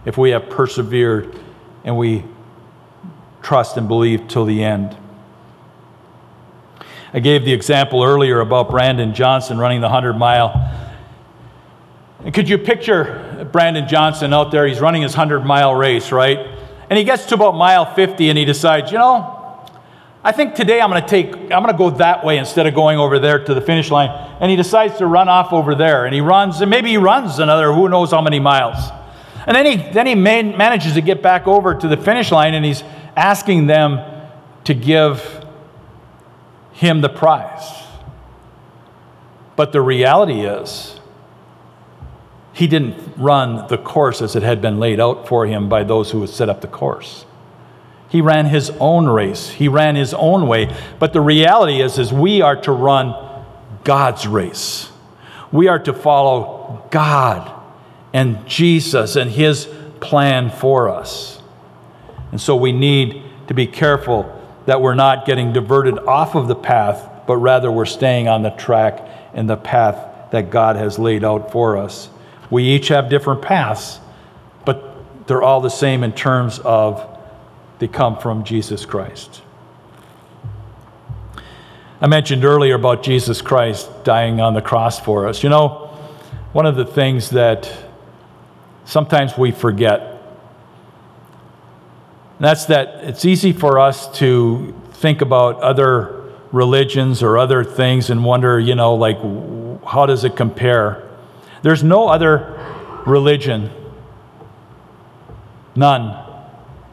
if 0.05 0.17
we 0.17 0.31
have 0.31 0.49
persevered 0.49 1.39
and 1.85 1.97
we 1.97 2.25
trust 3.43 3.77
and 3.77 3.87
believe 3.87 4.27
till 4.29 4.45
the 4.45 4.65
end. 4.65 4.97
I 7.13 7.21
gave 7.21 7.45
the 7.45 7.53
example 7.53 8.03
earlier 8.03 8.41
about 8.41 8.71
Brandon 8.71 9.15
Johnson 9.15 9.59
running 9.59 9.81
the 9.81 9.87
100 9.87 10.15
mile. 10.15 10.53
And 12.25 12.35
could 12.35 12.49
you 12.49 12.59
picture 12.59 13.49
Brandon 13.53 13.87
Johnson 13.87 14.33
out 14.33 14.51
there? 14.51 14.67
He's 14.67 14.81
running 14.81 15.03
his 15.03 15.13
100 15.13 15.45
mile 15.45 15.75
race, 15.75 16.11
right? 16.11 16.39
And 16.91 16.99
he 16.99 17.05
gets 17.05 17.27
to 17.27 17.35
about 17.35 17.53
mile 17.53 17.85
50 17.95 18.29
and 18.29 18.39
he 18.39 18.45
decides, 18.45 18.91
you 18.91 18.99
know, 18.99 19.36
I 20.27 20.33
think 20.33 20.57
today 20.57 20.81
I'm 20.81 20.91
going 20.91 21.01
to 21.01 21.09
take, 21.09 21.33
I'm 21.33 21.63
going 21.63 21.69
to 21.69 21.79
go 21.79 21.91
that 21.91 22.25
way 22.25 22.39
instead 22.39 22.67
of 22.67 22.75
going 22.75 22.99
over 22.99 23.21
there 23.21 23.45
to 23.45 23.55
the 23.55 23.61
finish 23.61 23.93
line. 23.93 24.11
And 24.41 24.51
he 24.51 24.57
decides 24.57 24.99
to 24.99 25.07
run 25.07 25.29
off 25.29 25.53
over 25.53 25.77
there. 25.77 26.05
And 26.05 26.13
he 26.13 26.21
runs, 26.21 26.61
and 26.61 26.69
maybe 26.69 26.91
he 26.91 26.97
runs 26.97 27.39
another 27.39 27.73
who 27.73 27.89
knows 27.89 28.11
how 28.11 28.21
many 28.21 28.41
miles. 28.41 28.77
And 29.47 29.55
then 29.55 29.67
he, 29.67 29.77
then 29.93 30.05
he 30.09 30.17
man, 30.17 30.59
manages 30.59 30.95
to 30.95 31.01
get 31.01 31.23
back 31.23 31.47
over 31.47 31.77
to 31.77 31.87
the 31.87 31.97
finish 31.97 32.33
line 32.33 32.55
and 32.55 32.65
he's 32.65 32.83
asking 33.15 33.69
them 33.69 34.01
to 34.65 34.75
give 34.75 35.47
him 36.73 37.03
the 37.03 37.09
prize. 37.09 37.85
But 39.55 39.71
the 39.71 39.81
reality 39.81 40.41
is, 40.41 40.99
he 42.53 42.67
didn't 42.67 43.17
run 43.17 43.69
the 43.69 43.79
course 43.79 44.21
as 44.21 44.35
it 44.35 44.43
had 44.43 44.61
been 44.61 44.81
laid 44.81 44.99
out 44.99 45.29
for 45.29 45.47
him 45.47 45.69
by 45.69 45.85
those 45.85 46.11
who 46.11 46.21
had 46.23 46.31
set 46.31 46.49
up 46.49 46.63
the 46.63 46.67
course. 46.67 47.27
He 48.17 48.23
ran 48.23 48.47
his 48.47 48.71
own 48.81 49.07
race. 49.07 49.51
He 49.51 49.69
ran 49.69 49.95
his 49.95 50.15
own 50.15 50.49
way. 50.49 50.75
But 50.99 51.13
the 51.13 51.21
reality 51.21 51.83
is, 51.83 51.99
is 51.99 52.15
we 52.15 52.41
are 52.41 52.57
to 52.63 52.73
run 52.73 53.15
God's 53.85 54.27
race. 54.27 54.91
We 55.53 55.69
are 55.69 55.79
to 55.81 55.93
follow 55.93 56.89
God 56.91 57.53
and 58.15 58.47
Jesus 58.47 59.17
and 59.17 59.31
his 59.31 59.69
plan 60.01 60.49
for 60.49 60.89
us. 60.89 61.43
And 62.31 62.41
so 62.41 62.57
we 62.57 62.73
need 62.73 63.23
to 63.49 63.53
be 63.53 63.67
careful 63.67 64.33
that 64.65 64.81
we're 64.81 64.95
not 64.95 65.27
getting 65.27 65.53
diverted 65.53 65.99
off 65.99 66.35
of 66.35 66.49
the 66.49 66.57
path, 66.57 67.07
but 67.27 67.37
rather 67.37 67.71
we're 67.71 67.85
staying 67.85 68.29
on 68.29 68.41
the 68.41 68.49
track 68.49 69.07
and 69.35 69.47
the 69.47 69.59
path 69.59 70.31
that 70.31 70.49
God 70.49 70.77
has 70.77 70.99
laid 70.99 71.23
out 71.23 71.53
for 71.53 71.77
us. 71.77 72.09
We 72.49 72.65
each 72.65 72.89
have 72.89 73.11
different 73.11 73.43
paths, 73.43 74.01
but 74.65 75.27
they're 75.27 75.43
all 75.43 75.61
the 75.61 75.69
same 75.69 76.03
in 76.03 76.15
terms 76.15 76.61
of 76.61 77.13
they 77.79 77.89
come 77.89 78.19
from 78.19 78.45
Jesus 78.45 78.85
Christ. 78.85 79.43
I 82.01 82.07
mentioned 82.07 82.45
earlier 82.45 82.75
about 82.75 83.03
Jesus 83.03 83.41
Christ 83.41 83.89
dying 84.05 84.41
on 84.41 84.55
the 84.55 84.63
cross 84.63 85.01
for 85.01 85.27
us. 85.29 85.43
You 85.43 85.49
know, 85.49 85.87
one 86.53 86.67
of 86.67 86.77
the 86.77 86.85
things 86.85 87.31
that 87.31 87.73
sometimes 88.85 89.37
we 89.39 89.51
forget 89.51 90.17
that's 92.39 92.67
that 92.67 93.03
it's 93.05 93.25
easy 93.25 93.53
for 93.53 93.79
us 93.79 94.19
to 94.19 94.75
think 94.93 95.23
about 95.23 95.61
other 95.63 96.23
religions 96.53 97.23
or 97.23 97.39
other 97.39 97.65
things 97.65 98.11
and 98.11 98.25
wonder, 98.25 98.61
you 98.61 98.75
know, 98.75 98.95
like, 98.95 99.19
how 99.87 100.05
does 100.05 100.23
it 100.25 100.37
compare? 100.37 101.03
There's 101.63 101.83
no 101.83 102.09
other 102.09 102.59
religion, 103.07 103.71
none, 105.75 106.26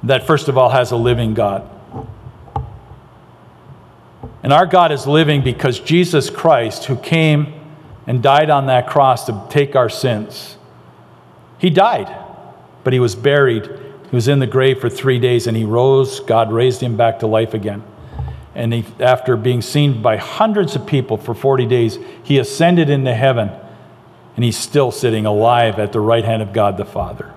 that, 0.04 0.28
first 0.28 0.48
of 0.50 0.58
all, 0.58 0.70
has 0.70 0.92
a 0.92 0.98
living 0.98 1.34
God. 1.34 1.70
And 4.44 4.52
our 4.52 4.66
God 4.66 4.92
is 4.92 5.08
living 5.08 5.42
because 5.42 5.80
Jesus 5.80 6.30
Christ, 6.30 6.86
who 6.86 6.98
came 6.98 7.54
and 8.06 8.22
died 8.22 8.50
on 8.50 8.66
that 8.68 8.88
cross 8.88 9.26
to 9.28 9.46
take 9.50 9.76
our 9.76 9.90
sins, 9.90 10.58
he 11.58 11.70
died, 11.70 12.14
but 12.84 12.92
he 12.92 13.00
was 13.00 13.16
buried. 13.16 13.64
He 14.10 14.16
was 14.16 14.28
in 14.28 14.40
the 14.40 14.48
grave 14.48 14.82
for 14.82 14.90
three 14.90 15.18
days 15.18 15.48
and 15.48 15.56
he 15.56 15.64
rose. 15.64 16.20
God 16.20 16.52
raised 16.52 16.82
him 16.82 16.98
back 16.98 17.20
to 17.20 17.28
life 17.28 17.54
again. 17.54 17.84
And 18.54 18.74
he, 18.74 18.86
after 19.00 19.38
being 19.38 19.62
seen 19.62 20.02
by 20.02 20.18
hundreds 20.18 20.76
of 20.76 20.86
people 20.86 21.18
for 21.18 21.34
40 21.34 21.66
days, 21.66 21.98
he 22.22 22.38
ascended 22.38 22.90
into 22.90 23.14
heaven 23.14 23.50
and 24.36 24.44
he's 24.44 24.58
still 24.58 24.92
sitting 24.92 25.26
alive 25.26 25.80
at 25.80 25.94
the 25.94 26.02
right 26.02 26.26
hand 26.26 26.42
of 26.42 26.52
God 26.52 26.76
the 26.78 26.86
Father. 26.86 27.34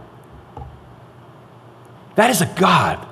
That 2.16 2.30
is 2.30 2.40
a 2.40 2.54
God 2.58 3.06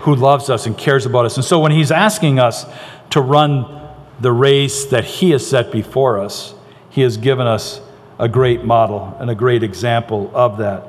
who 0.00 0.14
loves 0.14 0.48
us 0.50 0.66
and 0.66 0.76
cares 0.76 1.06
about 1.06 1.26
us. 1.26 1.36
And 1.36 1.44
so 1.44 1.60
when 1.60 1.72
He's 1.72 1.90
asking 1.90 2.38
us 2.38 2.66
to 3.10 3.20
run 3.20 3.80
the 4.20 4.32
race 4.32 4.86
that 4.86 5.04
He 5.04 5.30
has 5.30 5.46
set 5.46 5.72
before 5.72 6.18
us, 6.18 6.54
He 6.90 7.00
has 7.02 7.16
given 7.16 7.46
us 7.46 7.80
a 8.18 8.28
great 8.28 8.64
model 8.64 9.16
and 9.18 9.28
a 9.30 9.34
great 9.34 9.62
example 9.62 10.30
of 10.34 10.58
that. 10.58 10.86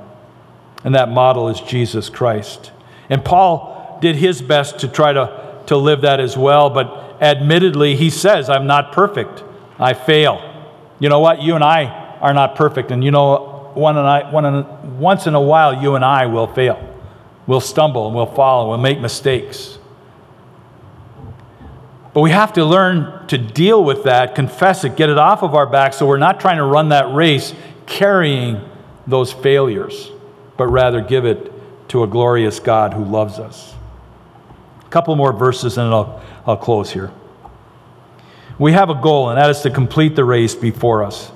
And 0.83 0.95
that 0.95 1.09
model 1.09 1.49
is 1.49 1.59
Jesus 1.61 2.09
Christ. 2.09 2.71
And 3.09 3.23
Paul 3.23 3.97
did 4.01 4.15
his 4.15 4.41
best 4.41 4.79
to 4.79 4.87
try 4.87 5.13
to, 5.13 5.63
to 5.67 5.77
live 5.77 6.01
that 6.01 6.19
as 6.19 6.37
well, 6.37 6.69
but 6.69 7.17
admittedly, 7.21 7.95
he 7.95 8.09
says, 8.09 8.49
I'm 8.49 8.67
not 8.67 8.91
perfect. 8.91 9.43
I 9.79 9.93
fail. 9.93 10.49
You 10.99 11.09
know 11.09 11.19
what? 11.19 11.41
You 11.41 11.55
and 11.55 11.63
I 11.63 11.85
are 12.19 12.33
not 12.33 12.55
perfect. 12.55 12.91
And 12.91 13.03
you 13.03 13.11
know, 13.11 13.71
one 13.73 13.97
and 13.97 14.07
I, 14.07 14.29
one 14.29 14.45
and, 14.45 14.99
once 14.99 15.25
in 15.25 15.35
a 15.35 15.41
while, 15.41 15.81
you 15.81 15.95
and 15.95 16.03
I 16.03 16.25
will 16.25 16.47
fail. 16.47 16.92
We'll 17.45 17.61
stumble 17.61 18.07
and 18.07 18.15
we'll 18.15 18.25
fall 18.25 18.61
and 18.61 18.69
we'll 18.69 18.79
make 18.79 18.99
mistakes. 18.99 19.77
But 22.13 22.21
we 22.21 22.31
have 22.31 22.53
to 22.53 22.63
learn 22.65 23.27
to 23.27 23.37
deal 23.37 23.83
with 23.83 24.03
that, 24.03 24.35
confess 24.35 24.83
it, 24.83 24.95
get 24.95 25.09
it 25.09 25.17
off 25.17 25.41
of 25.41 25.55
our 25.55 25.65
back 25.65 25.93
so 25.93 26.05
we're 26.05 26.17
not 26.17 26.39
trying 26.39 26.57
to 26.57 26.63
run 26.63 26.89
that 26.89 27.13
race 27.13 27.53
carrying 27.85 28.61
those 29.07 29.33
failures, 29.33 30.11
but 30.55 30.67
rather 30.67 31.01
give 31.01 31.25
it 31.25 31.51
to 31.89 32.03
a 32.03 32.07
glorious 32.07 32.59
God 32.59 32.93
who 32.93 33.03
loves 33.03 33.39
us. 33.39 33.73
A 34.85 34.89
couple 34.89 35.15
more 35.15 35.33
verses 35.33 35.77
and 35.77 35.93
I'll, 35.93 36.21
I'll 36.45 36.57
close 36.57 36.91
here. 36.91 37.11
We 38.59 38.73
have 38.73 38.91
a 38.91 38.95
goal, 38.95 39.29
and 39.29 39.37
that 39.37 39.49
is 39.49 39.61
to 39.61 39.71
complete 39.71 40.15
the 40.15 40.23
race 40.23 40.53
before 40.53 41.03
us. 41.03 41.31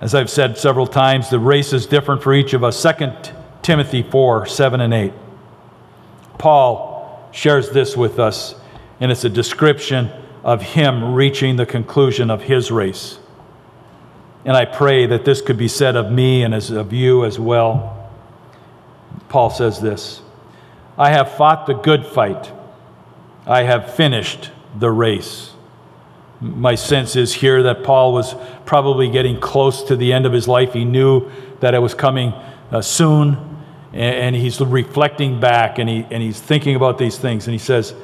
As 0.00 0.14
I've 0.14 0.30
said 0.30 0.56
several 0.56 0.86
times, 0.86 1.28
the 1.28 1.38
race 1.38 1.74
is 1.74 1.84
different 1.84 2.22
for 2.22 2.32
each 2.32 2.54
of 2.54 2.64
us. 2.64 2.82
2 2.82 2.88
Timothy 3.62 4.02
4 4.02 4.46
7 4.46 4.80
and 4.80 4.94
8. 4.94 5.12
Paul 6.38 7.28
shares 7.32 7.70
this 7.70 7.96
with 7.96 8.18
us, 8.18 8.54
and 8.98 9.12
it's 9.12 9.24
a 9.24 9.28
description 9.28 10.10
of 10.42 10.62
him 10.62 11.14
reaching 11.14 11.56
the 11.56 11.66
conclusion 11.66 12.30
of 12.30 12.42
his 12.42 12.70
race. 12.70 13.18
And 14.44 14.56
I 14.56 14.64
pray 14.64 15.06
that 15.06 15.24
this 15.24 15.42
could 15.42 15.58
be 15.58 15.68
said 15.68 15.96
of 15.96 16.10
me 16.10 16.42
and 16.42 16.54
as 16.54 16.70
of 16.70 16.92
you 16.92 17.24
as 17.24 17.38
well. 17.38 18.10
Paul 19.28 19.50
says 19.50 19.80
this 19.80 20.22
I 20.96 21.10
have 21.10 21.36
fought 21.36 21.66
the 21.66 21.74
good 21.74 22.06
fight, 22.06 22.50
I 23.46 23.62
have 23.62 23.94
finished 23.94 24.50
the 24.78 24.90
race. 24.90 25.52
My 26.40 26.74
sense 26.74 27.16
is 27.16 27.34
here 27.34 27.62
that 27.64 27.84
Paul 27.84 28.14
was 28.14 28.34
probably 28.64 29.10
getting 29.10 29.38
close 29.38 29.82
to 29.84 29.96
the 29.96 30.10
end 30.10 30.24
of 30.24 30.32
his 30.32 30.48
life. 30.48 30.72
He 30.72 30.86
knew 30.86 31.30
that 31.60 31.74
it 31.74 31.80
was 31.80 31.92
coming 31.92 32.32
uh, 32.70 32.80
soon, 32.80 33.49
and, 33.92 34.36
he's 34.36 34.60
reflecting 34.60 35.40
back 35.40 35.78
and, 35.78 35.88
he, 35.88 36.06
and 36.10 36.22
he's 36.22 36.40
thinking 36.40 36.76
about 36.76 36.98
these 36.98 37.18
things. 37.18 37.46
And 37.46 37.52
he 37.52 37.58
says, 37.58 37.94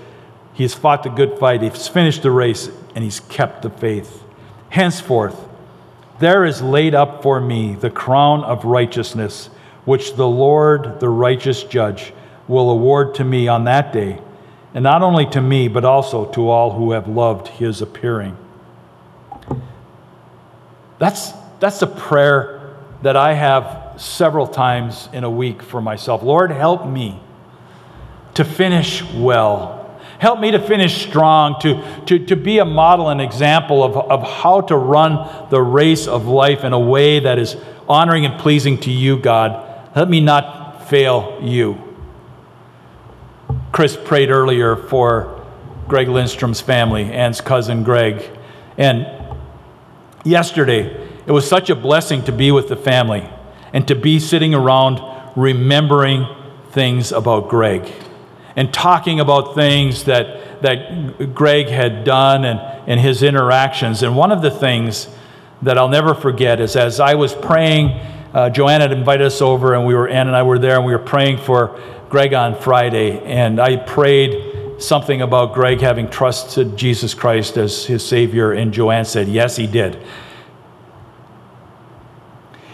He 0.53 0.65
has 0.65 0.75
fought 0.75 1.03
the 1.03 1.11
good 1.11 1.39
fight, 1.39 1.63
he's 1.63 1.89
finished 1.89 2.23
the 2.23 2.31
race, 2.31 2.69
and 2.95 3.05
he's 3.05 3.21
kept 3.21 3.63
the 3.63 3.71
faith. 3.71 4.23
Henceforth, 4.71 5.37
there 6.19 6.45
is 6.45 6.63
laid 6.63 6.95
up 6.95 7.23
for 7.23 7.41
me 7.41 7.75
the 7.75 7.91
crown 7.91 8.43
of 8.43 8.65
righteousness, 8.65 9.47
which 9.85 10.15
the 10.17 10.27
Lord, 10.27 11.01
the 11.01 11.09
righteous 11.09 11.63
judge, 11.63 12.13
will 12.49 12.71
award 12.71 13.15
to 13.17 13.25
me 13.25 13.49
on 13.49 13.65
that 13.65 13.93
day 13.93 14.21
and 14.77 14.83
not 14.83 15.01
only 15.01 15.25
to 15.25 15.41
me, 15.41 15.69
but 15.69 15.87
also 15.87 16.27
to 16.33 16.51
all 16.51 16.73
who 16.73 16.91
have 16.91 17.09
loved 17.09 17.49
his 17.49 17.81
appearing. 17.81 18.37
That's, 20.99 21.33
that's 21.61 21.81
a 21.81 21.87
prayer 21.87 22.77
that 23.01 23.17
I 23.17 23.33
have 23.33 23.86
several 23.97 24.47
times 24.47 25.09
in 25.13 25.25
a 25.25 25.31
week 25.31 25.63
for 25.63 25.81
myself. 25.81 26.23
Lord, 26.23 26.51
help 26.51 26.87
me 26.87 27.21
to 28.35 28.45
finish 28.45 29.03
well. 29.15 30.01
Help 30.19 30.41
me 30.41 30.51
to 30.51 30.59
finish 30.59 31.07
strong, 31.07 31.61
to, 31.61 31.83
to, 32.07 32.19
to 32.27 32.37
be 32.37 32.59
a 32.59 32.65
model 32.65 33.09
and 33.11 33.21
example 33.21 33.83
of, 33.83 33.97
of 33.97 34.23
how 34.23 34.63
to 34.63 34.77
run 34.77 35.49
the 35.51 35.61
race 35.61 36.07
of 36.07 36.27
life 36.27 36.65
in 36.65 36.73
a 36.73 36.79
way 36.79 37.21
that 37.21 37.39
is 37.39 37.57
honoring 37.89 38.25
and 38.25 38.41
pleasing 38.41 38.79
to 38.79 38.91
you, 38.91 39.19
God. 39.19 39.91
Let 39.95 40.09
me 40.09 40.21
not 40.21 40.89
fail 40.89 41.39
you. 41.43 41.83
Chris 43.73 43.97
prayed 43.97 44.31
earlier 44.31 44.77
for 44.77 45.45
Greg 45.87 46.09
Lindstrom's 46.09 46.61
family, 46.61 47.05
Ann's 47.05 47.41
cousin 47.41 47.85
Greg. 47.85 48.25
And 48.79 49.07
yesterday, 50.25 51.09
it 51.27 51.33
was 51.33 51.47
such 51.47 51.69
a 51.71 51.75
blessing 51.75 52.25
to 52.25 52.33
be 52.33 52.51
with 52.53 52.69
the 52.69 52.77
family 52.77 53.29
and 53.73 53.87
to 53.89 53.95
be 53.95 54.19
sitting 54.19 54.55
around 54.55 55.01
remembering 55.37 56.27
things 56.71 57.13
about 57.13 57.49
Greg 57.49 57.91
and 58.57 58.73
talking 58.73 59.21
about 59.21 59.55
things 59.55 60.05
that, 60.05 60.63
that 60.63 61.35
Greg 61.35 61.69
had 61.69 62.05
done 62.05 62.45
and, 62.45 62.59
and 62.89 62.99
his 62.99 63.23
interactions. 63.23 64.03
And 64.03 64.17
one 64.17 64.33
of 64.33 64.43
the 64.43 64.51
things 64.51 65.09
that 65.63 65.79
I'll 65.79 65.89
never 65.89 66.15
forget 66.15 66.61
is 66.61 66.77
as 66.77 67.01
I 67.01 67.15
was 67.15 67.35
praying, 67.35 67.91
uh, 68.33 68.51
Joanna 68.51 68.85
had 68.85 68.93
invited 68.93 69.27
us 69.27 69.41
over, 69.41 69.75
and 69.75 69.87
we 69.87 69.95
were 69.95 70.09
Ann 70.09 70.27
and 70.27 70.37
I 70.37 70.43
were 70.43 70.59
there, 70.59 70.77
and 70.77 70.85
we 70.85 70.93
were 70.93 70.99
praying 70.99 71.39
for 71.39 71.81
Greg 72.09 72.35
on 72.35 72.55
Friday, 72.55 73.21
and 73.25 73.61
I 73.61 73.77
prayed 73.77 74.83
something 74.83 75.23
about 75.23 75.55
Greg 75.55 75.81
having 75.81 76.09
trusted 76.09 76.77
Jesus 76.77 77.15
Christ 77.15 77.57
as 77.57 77.87
his 77.87 78.05
Savior, 78.05 78.53
and 78.53 78.73
Joanne 78.73 79.05
said, 79.05 79.29
Yes, 79.29 79.57
he 79.57 79.67
did. 79.67 79.99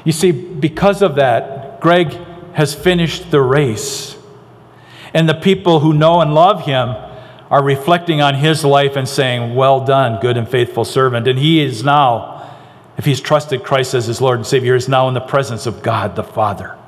You 0.05 0.13
see, 0.13 0.33
because 0.33 1.03
of 1.03 1.17
that, 1.17 1.81
Greg 1.81 2.13
has 2.55 2.75
finished 2.75 3.31
the 3.31 3.41
race. 3.41 4.17
And 5.15 5.29
the 5.29 5.35
people 5.35 5.81
who 5.81 5.93
know 5.93 6.21
and 6.21 6.35
love 6.35 6.65
him 6.65 6.95
are 7.51 7.63
reflecting 7.63 8.23
on 8.23 8.35
his 8.35 8.65
life 8.65 8.97
and 8.97 9.09
saying, 9.09 9.55
Well 9.55 9.85
done, 9.85 10.21
good 10.21 10.37
and 10.37 10.49
faithful 10.49 10.85
servant. 10.85 11.29
And 11.29 11.39
he 11.39 11.61
is 11.61 11.85
now, 11.85 12.51
if 12.97 13.05
he's 13.05 13.21
trusted 13.21 13.63
Christ 13.63 13.95
as 13.95 14.07
his 14.07 14.21
Lord 14.21 14.39
and 14.39 14.47
Savior, 14.47 14.75
is 14.75 14.89
now 14.89 15.09
in 15.09 15.15
the 15.15 15.21
presence 15.21 15.67
of 15.67 15.83
God 15.83 16.17
the 16.17 16.25
Father 16.25 16.79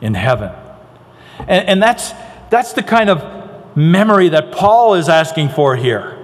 in 0.00 0.14
heaven. 0.14 0.50
And, 1.40 1.68
and 1.68 1.82
that's, 1.82 2.12
that's 2.50 2.72
the 2.72 2.82
kind 2.82 3.10
of 3.10 3.76
memory 3.76 4.30
that 4.30 4.52
Paul 4.52 4.94
is 4.94 5.08
asking 5.08 5.50
for 5.50 5.76
here. 5.76 6.21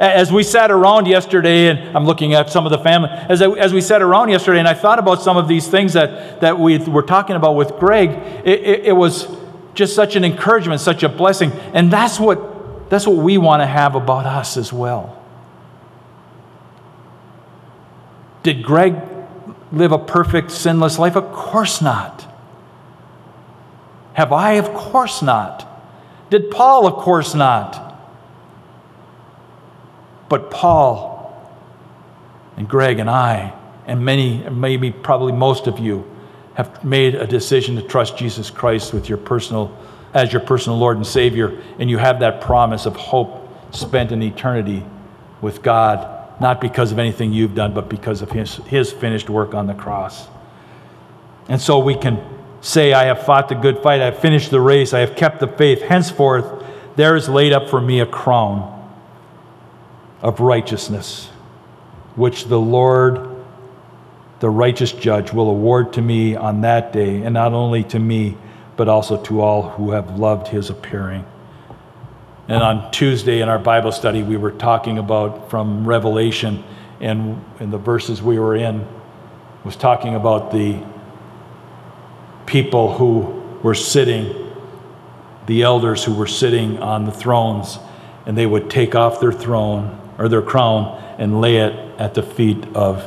As 0.00 0.32
we 0.32 0.42
sat 0.42 0.70
around 0.70 1.06
yesterday, 1.06 1.68
and 1.68 1.94
I'm 1.94 2.06
looking 2.06 2.32
at 2.32 2.48
some 2.48 2.64
of 2.64 2.72
the 2.72 2.78
family, 2.78 3.10
as, 3.10 3.42
I, 3.42 3.50
as 3.50 3.74
we 3.74 3.82
sat 3.82 4.00
around 4.00 4.30
yesterday, 4.30 4.58
and 4.58 4.66
I 4.66 4.72
thought 4.72 4.98
about 4.98 5.20
some 5.20 5.36
of 5.36 5.46
these 5.46 5.68
things 5.68 5.92
that, 5.92 6.40
that 6.40 6.58
we 6.58 6.78
were 6.78 7.02
talking 7.02 7.36
about 7.36 7.54
with 7.54 7.78
Greg, 7.78 8.10
it, 8.46 8.60
it, 8.60 8.86
it 8.86 8.92
was 8.92 9.28
just 9.74 9.94
such 9.94 10.16
an 10.16 10.24
encouragement, 10.24 10.80
such 10.80 11.02
a 11.02 11.08
blessing. 11.10 11.52
And 11.74 11.92
that's 11.92 12.18
what, 12.18 12.88
that's 12.88 13.06
what 13.06 13.18
we 13.18 13.36
want 13.36 13.60
to 13.60 13.66
have 13.66 13.94
about 13.94 14.24
us 14.24 14.56
as 14.56 14.72
well. 14.72 15.22
Did 18.42 18.62
Greg 18.62 18.96
live 19.70 19.92
a 19.92 19.98
perfect, 19.98 20.50
sinless 20.50 20.98
life? 20.98 21.14
Of 21.14 21.30
course 21.30 21.82
not. 21.82 22.26
Have 24.14 24.32
I? 24.32 24.52
Of 24.52 24.72
course 24.72 25.20
not. 25.20 25.66
Did 26.30 26.50
Paul? 26.50 26.86
Of 26.86 26.94
course 26.94 27.34
not. 27.34 27.89
But 30.30 30.48
Paul 30.48 31.36
and 32.56 32.68
Greg 32.68 33.00
and 33.00 33.10
I, 33.10 33.52
and 33.84 34.02
many, 34.02 34.48
maybe 34.48 34.92
probably 34.92 35.32
most 35.32 35.66
of 35.66 35.80
you, 35.80 36.08
have 36.54 36.84
made 36.84 37.16
a 37.16 37.26
decision 37.26 37.74
to 37.76 37.82
trust 37.82 38.16
Jesus 38.16 38.48
Christ 38.48 38.94
with 38.94 39.08
your 39.08 39.18
personal, 39.18 39.76
as 40.14 40.32
your 40.32 40.40
personal 40.40 40.78
Lord 40.78 40.96
and 40.96 41.06
Savior, 41.06 41.60
and 41.80 41.90
you 41.90 41.98
have 41.98 42.20
that 42.20 42.40
promise 42.40 42.86
of 42.86 42.94
hope 42.94 43.48
spent 43.74 44.12
in 44.12 44.22
eternity 44.22 44.84
with 45.40 45.62
God, 45.62 46.40
not 46.40 46.60
because 46.60 46.92
of 46.92 47.00
anything 47.00 47.32
you've 47.32 47.56
done, 47.56 47.74
but 47.74 47.88
because 47.88 48.22
of 48.22 48.30
His, 48.30 48.56
his 48.66 48.92
finished 48.92 49.28
work 49.28 49.52
on 49.52 49.66
the 49.66 49.74
cross. 49.74 50.28
And 51.48 51.60
so 51.60 51.80
we 51.80 51.96
can 51.96 52.22
say, 52.60 52.92
I 52.92 53.04
have 53.04 53.24
fought 53.24 53.48
the 53.48 53.56
good 53.56 53.78
fight, 53.78 54.00
I 54.00 54.06
have 54.06 54.20
finished 54.20 54.52
the 54.52 54.60
race, 54.60 54.94
I 54.94 55.00
have 55.00 55.16
kept 55.16 55.40
the 55.40 55.48
faith. 55.48 55.82
Henceforth, 55.82 56.64
there 56.94 57.16
is 57.16 57.28
laid 57.28 57.52
up 57.52 57.68
for 57.68 57.80
me 57.80 57.98
a 57.98 58.06
crown 58.06 58.79
of 60.22 60.40
righteousness, 60.40 61.28
which 62.16 62.46
the 62.46 62.60
Lord, 62.60 63.36
the 64.40 64.50
righteous 64.50 64.92
judge, 64.92 65.32
will 65.32 65.48
award 65.48 65.94
to 65.94 66.02
me 66.02 66.36
on 66.36 66.60
that 66.62 66.92
day, 66.92 67.22
and 67.22 67.34
not 67.34 67.52
only 67.52 67.84
to 67.84 67.98
me, 67.98 68.36
but 68.76 68.88
also 68.88 69.22
to 69.24 69.40
all 69.40 69.70
who 69.70 69.92
have 69.92 70.18
loved 70.18 70.48
his 70.48 70.70
appearing. 70.70 71.24
And 72.48 72.62
on 72.62 72.90
Tuesday 72.90 73.40
in 73.40 73.48
our 73.48 73.58
Bible 73.58 73.92
study, 73.92 74.22
we 74.22 74.36
were 74.36 74.50
talking 74.50 74.98
about 74.98 75.50
from 75.50 75.86
Revelation, 75.86 76.64
and 77.00 77.42
in 77.60 77.70
the 77.70 77.78
verses 77.78 78.20
we 78.20 78.38
were 78.38 78.56
in, 78.56 78.86
was 79.64 79.76
talking 79.76 80.14
about 80.14 80.50
the 80.50 80.82
people 82.46 82.94
who 82.94 83.42
were 83.62 83.74
sitting, 83.74 84.34
the 85.46 85.62
elders 85.62 86.02
who 86.04 86.14
were 86.14 86.26
sitting 86.26 86.78
on 86.78 87.04
the 87.04 87.12
thrones, 87.12 87.78
and 88.26 88.36
they 88.36 88.46
would 88.46 88.68
take 88.68 88.94
off 88.94 89.20
their 89.20 89.32
throne 89.32 89.96
or 90.20 90.28
their 90.28 90.42
crown 90.42 91.02
and 91.18 91.40
lay 91.40 91.56
it 91.56 91.72
at 91.98 92.12
the 92.12 92.22
feet 92.22 92.62
of 92.74 93.02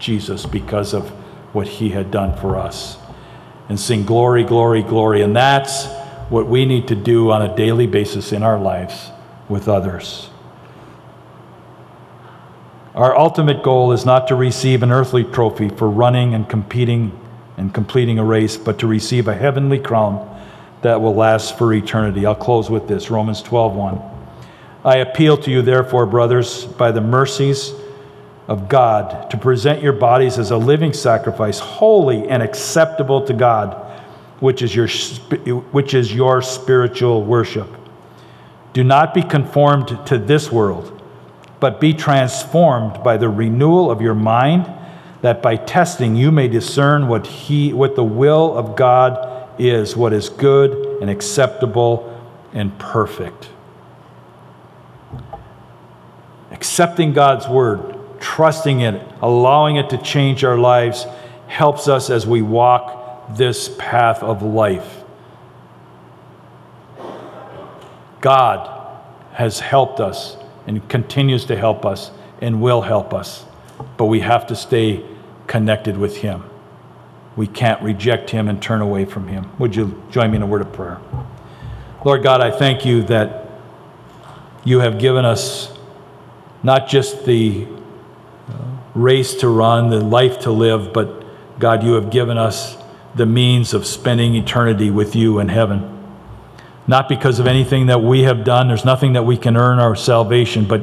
Jesus 0.00 0.44
because 0.44 0.92
of 0.92 1.08
what 1.54 1.68
he 1.68 1.90
had 1.90 2.10
done 2.10 2.36
for 2.36 2.56
us. 2.56 2.98
And 3.68 3.78
sing 3.78 4.04
glory, 4.04 4.42
glory, 4.42 4.82
glory. 4.82 5.22
And 5.22 5.34
that's 5.34 5.86
what 6.28 6.48
we 6.48 6.64
need 6.66 6.88
to 6.88 6.96
do 6.96 7.30
on 7.30 7.42
a 7.42 7.56
daily 7.56 7.86
basis 7.86 8.32
in 8.32 8.42
our 8.42 8.58
lives 8.58 9.10
with 9.48 9.68
others. 9.68 10.30
Our 12.96 13.16
ultimate 13.16 13.62
goal 13.62 13.92
is 13.92 14.04
not 14.04 14.26
to 14.28 14.34
receive 14.34 14.82
an 14.82 14.90
earthly 14.90 15.22
trophy 15.22 15.68
for 15.68 15.88
running 15.88 16.34
and 16.34 16.48
competing 16.48 17.18
and 17.56 17.72
completing 17.72 18.18
a 18.18 18.24
race, 18.24 18.56
but 18.56 18.80
to 18.80 18.88
receive 18.88 19.28
a 19.28 19.34
heavenly 19.34 19.78
crown 19.78 20.26
that 20.82 21.00
will 21.00 21.14
last 21.14 21.56
for 21.56 21.72
eternity. 21.72 22.26
I'll 22.26 22.34
close 22.34 22.68
with 22.68 22.88
this 22.88 23.10
Romans 23.10 23.42
12 23.42 23.74
1. 23.74 24.19
I 24.84 24.96
appeal 24.96 25.36
to 25.38 25.50
you, 25.50 25.62
therefore, 25.62 26.06
brothers, 26.06 26.64
by 26.64 26.92
the 26.92 27.00
mercies 27.00 27.72
of 28.48 28.68
God, 28.68 29.30
to 29.30 29.36
present 29.36 29.82
your 29.82 29.92
bodies 29.92 30.38
as 30.38 30.50
a 30.50 30.56
living 30.56 30.92
sacrifice, 30.92 31.58
holy 31.58 32.28
and 32.28 32.42
acceptable 32.42 33.24
to 33.26 33.32
God, 33.32 33.74
which 34.40 34.62
is 34.62 34.74
your, 34.74 34.88
which 35.72 35.94
is 35.94 36.14
your 36.14 36.40
spiritual 36.40 37.22
worship. 37.24 37.68
Do 38.72 38.82
not 38.82 39.12
be 39.12 39.22
conformed 39.22 40.06
to 40.06 40.16
this 40.16 40.50
world, 40.50 41.02
but 41.58 41.80
be 41.80 41.92
transformed 41.92 43.02
by 43.04 43.16
the 43.16 43.28
renewal 43.28 43.90
of 43.90 44.00
your 44.00 44.14
mind 44.14 44.66
that 45.22 45.42
by 45.42 45.56
testing 45.56 46.16
you 46.16 46.32
may 46.32 46.48
discern 46.48 47.06
what 47.06 47.26
he 47.26 47.72
what 47.72 47.94
the 47.94 48.04
will 48.04 48.56
of 48.56 48.76
God 48.76 49.50
is, 49.60 49.96
what 49.96 50.12
is 50.12 50.28
good 50.30 51.02
and 51.02 51.10
acceptable 51.10 52.06
and 52.54 52.76
perfect. 52.78 53.50
Accepting 56.60 57.14
God's 57.14 57.48
word, 57.48 58.20
trusting 58.20 58.80
it, 58.82 59.00
allowing 59.22 59.76
it 59.76 59.88
to 59.88 59.96
change 59.96 60.44
our 60.44 60.58
lives 60.58 61.06
helps 61.46 61.88
us 61.88 62.10
as 62.10 62.26
we 62.26 62.42
walk 62.42 63.34
this 63.34 63.74
path 63.78 64.22
of 64.22 64.42
life. 64.42 65.02
God 68.20 69.00
has 69.32 69.60
helped 69.60 70.00
us 70.00 70.36
and 70.66 70.86
continues 70.86 71.46
to 71.46 71.56
help 71.56 71.86
us 71.86 72.10
and 72.42 72.60
will 72.60 72.82
help 72.82 73.14
us, 73.14 73.46
but 73.96 74.04
we 74.04 74.20
have 74.20 74.46
to 74.48 74.54
stay 74.54 75.02
connected 75.46 75.96
with 75.96 76.18
Him. 76.18 76.44
We 77.36 77.46
can't 77.46 77.80
reject 77.82 78.28
Him 78.28 78.48
and 78.48 78.60
turn 78.60 78.82
away 78.82 79.06
from 79.06 79.28
Him. 79.28 79.50
Would 79.58 79.74
you 79.74 80.02
join 80.10 80.30
me 80.30 80.36
in 80.36 80.42
a 80.42 80.46
word 80.46 80.60
of 80.60 80.74
prayer? 80.74 80.98
Lord 82.04 82.22
God, 82.22 82.42
I 82.42 82.50
thank 82.50 82.84
you 82.84 83.02
that 83.04 83.48
you 84.62 84.80
have 84.80 84.98
given 84.98 85.24
us 85.24 85.74
not 86.62 86.88
just 86.88 87.24
the 87.24 87.66
uh, 88.48 88.52
race 88.94 89.34
to 89.34 89.48
run, 89.48 89.90
the 89.90 90.00
life 90.00 90.40
to 90.40 90.50
live, 90.50 90.92
but 90.92 91.24
God, 91.58 91.82
you 91.82 91.94
have 91.94 92.10
given 92.10 92.38
us 92.38 92.76
the 93.14 93.26
means 93.26 93.74
of 93.74 93.86
spending 93.86 94.34
eternity 94.34 94.90
with 94.90 95.16
you 95.16 95.38
in 95.38 95.48
heaven. 95.48 95.96
Not 96.86 97.08
because 97.08 97.38
of 97.38 97.46
anything 97.46 97.86
that 97.86 98.02
we 98.02 98.22
have 98.22 98.44
done, 98.44 98.68
there's 98.68 98.84
nothing 98.84 99.12
that 99.12 99.24
we 99.24 99.36
can 99.36 99.56
earn 99.56 99.78
our 99.78 99.94
salvation, 99.94 100.66
but 100.66 100.82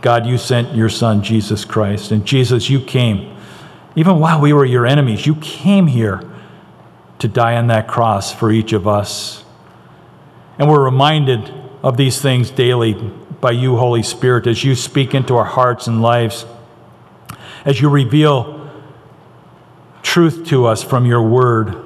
God, 0.00 0.26
you 0.26 0.36
sent 0.36 0.74
your 0.74 0.88
Son, 0.88 1.22
Jesus 1.22 1.64
Christ. 1.64 2.10
And 2.10 2.26
Jesus, 2.26 2.68
you 2.68 2.80
came. 2.80 3.34
Even 3.96 4.18
while 4.18 4.40
we 4.40 4.52
were 4.52 4.64
your 4.64 4.86
enemies, 4.86 5.26
you 5.26 5.36
came 5.36 5.86
here 5.86 6.30
to 7.20 7.28
die 7.28 7.56
on 7.56 7.68
that 7.68 7.88
cross 7.88 8.32
for 8.32 8.50
each 8.50 8.72
of 8.72 8.86
us. 8.86 9.44
And 10.58 10.68
we're 10.68 10.84
reminded 10.84 11.52
of 11.82 11.96
these 11.96 12.20
things 12.20 12.50
daily 12.50 12.92
by 13.44 13.50
you, 13.50 13.76
Holy 13.76 14.02
Spirit, 14.02 14.46
as 14.46 14.64
you 14.64 14.74
speak 14.74 15.14
into 15.14 15.36
our 15.36 15.44
hearts 15.44 15.86
and 15.86 16.00
lives, 16.00 16.46
as 17.66 17.78
you 17.78 17.90
reveal 17.90 18.70
truth 20.02 20.46
to 20.46 20.64
us 20.64 20.82
from 20.82 21.04
your 21.04 21.20
word. 21.20 21.76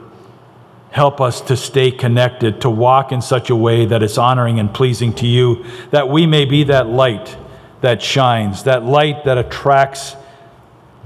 Help 0.93 1.21
us 1.21 1.41
to 1.41 1.57
stay 1.57 1.91
connected, 1.91 2.61
to 2.61 2.71
walk 2.71 3.11
in 3.11 3.21
such 3.21 3.51
a 3.51 3.57
way 3.57 3.87
that 3.87 4.05
is 4.05 4.17
honoring 4.17 4.61
and 4.61 4.73
pleasing 4.73 5.13
to 5.15 5.27
you, 5.27 5.65
that 5.91 6.09
we 6.09 6.27
may 6.27 6.45
be 6.45 6.63
that 6.63 6.87
light 6.87 7.37
that 7.81 8.01
shines, 8.01 8.63
that 8.63 8.85
light 8.85 9.25
that 9.25 9.37
attracts 9.37 10.15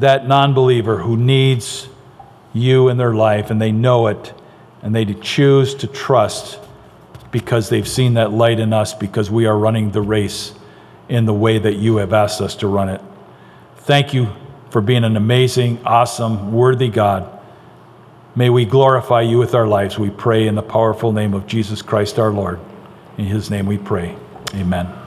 that 0.01 0.29
non 0.29 0.53
believer 0.53 0.99
who 0.99 1.17
needs 1.17 1.89
you 2.53 2.91
in 2.91 2.99
their 2.99 3.15
life 3.15 3.51
and 3.51 3.59
they 3.59 3.73
know 3.73 4.07
it 4.07 4.35
and 4.83 4.95
they 4.95 5.07
choose 5.15 5.75
to 5.77 5.87
trust 5.87 6.59
because 7.33 7.71
they've 7.71 7.89
seen 7.89 8.15
that 8.15 8.31
light 8.31 8.61
in 8.61 8.73
us 8.73 8.95
because 8.95 9.31
we 9.31 9.47
are 9.47 9.59
running 9.59 9.91
the 9.91 10.03
race 10.03 10.53
in 11.09 11.25
the 11.25 11.35
way 11.35 11.59
that 11.59 11.75
you 11.75 11.97
have 11.97 12.13
asked 12.13 12.41
us 12.41 12.55
to 12.57 12.69
run 12.69 12.89
it. 12.89 13.01
Thank 13.79 14.15
you 14.15 14.29
for 14.71 14.81
being 14.81 15.03
an 15.03 15.17
amazing, 15.17 15.85
awesome, 15.85 16.53
worthy 16.53 16.89
God. 16.89 17.29
May 18.37 18.49
we 18.49 18.65
glorify 18.65 19.23
you 19.23 19.39
with 19.39 19.55
our 19.55 19.67
lives. 19.67 19.99
We 19.99 20.11
pray 20.11 20.47
in 20.47 20.55
the 20.55 20.63
powerful 20.63 21.13
name 21.13 21.35
of 21.35 21.47
Jesus 21.47 21.83
Christ 21.83 22.19
our 22.19 22.31
Lord. 22.31 22.61
In 23.19 23.25
his 23.25 23.51
name 23.51 23.67
we 23.67 23.77
pray. 23.77 24.17
Amen. 24.55 25.02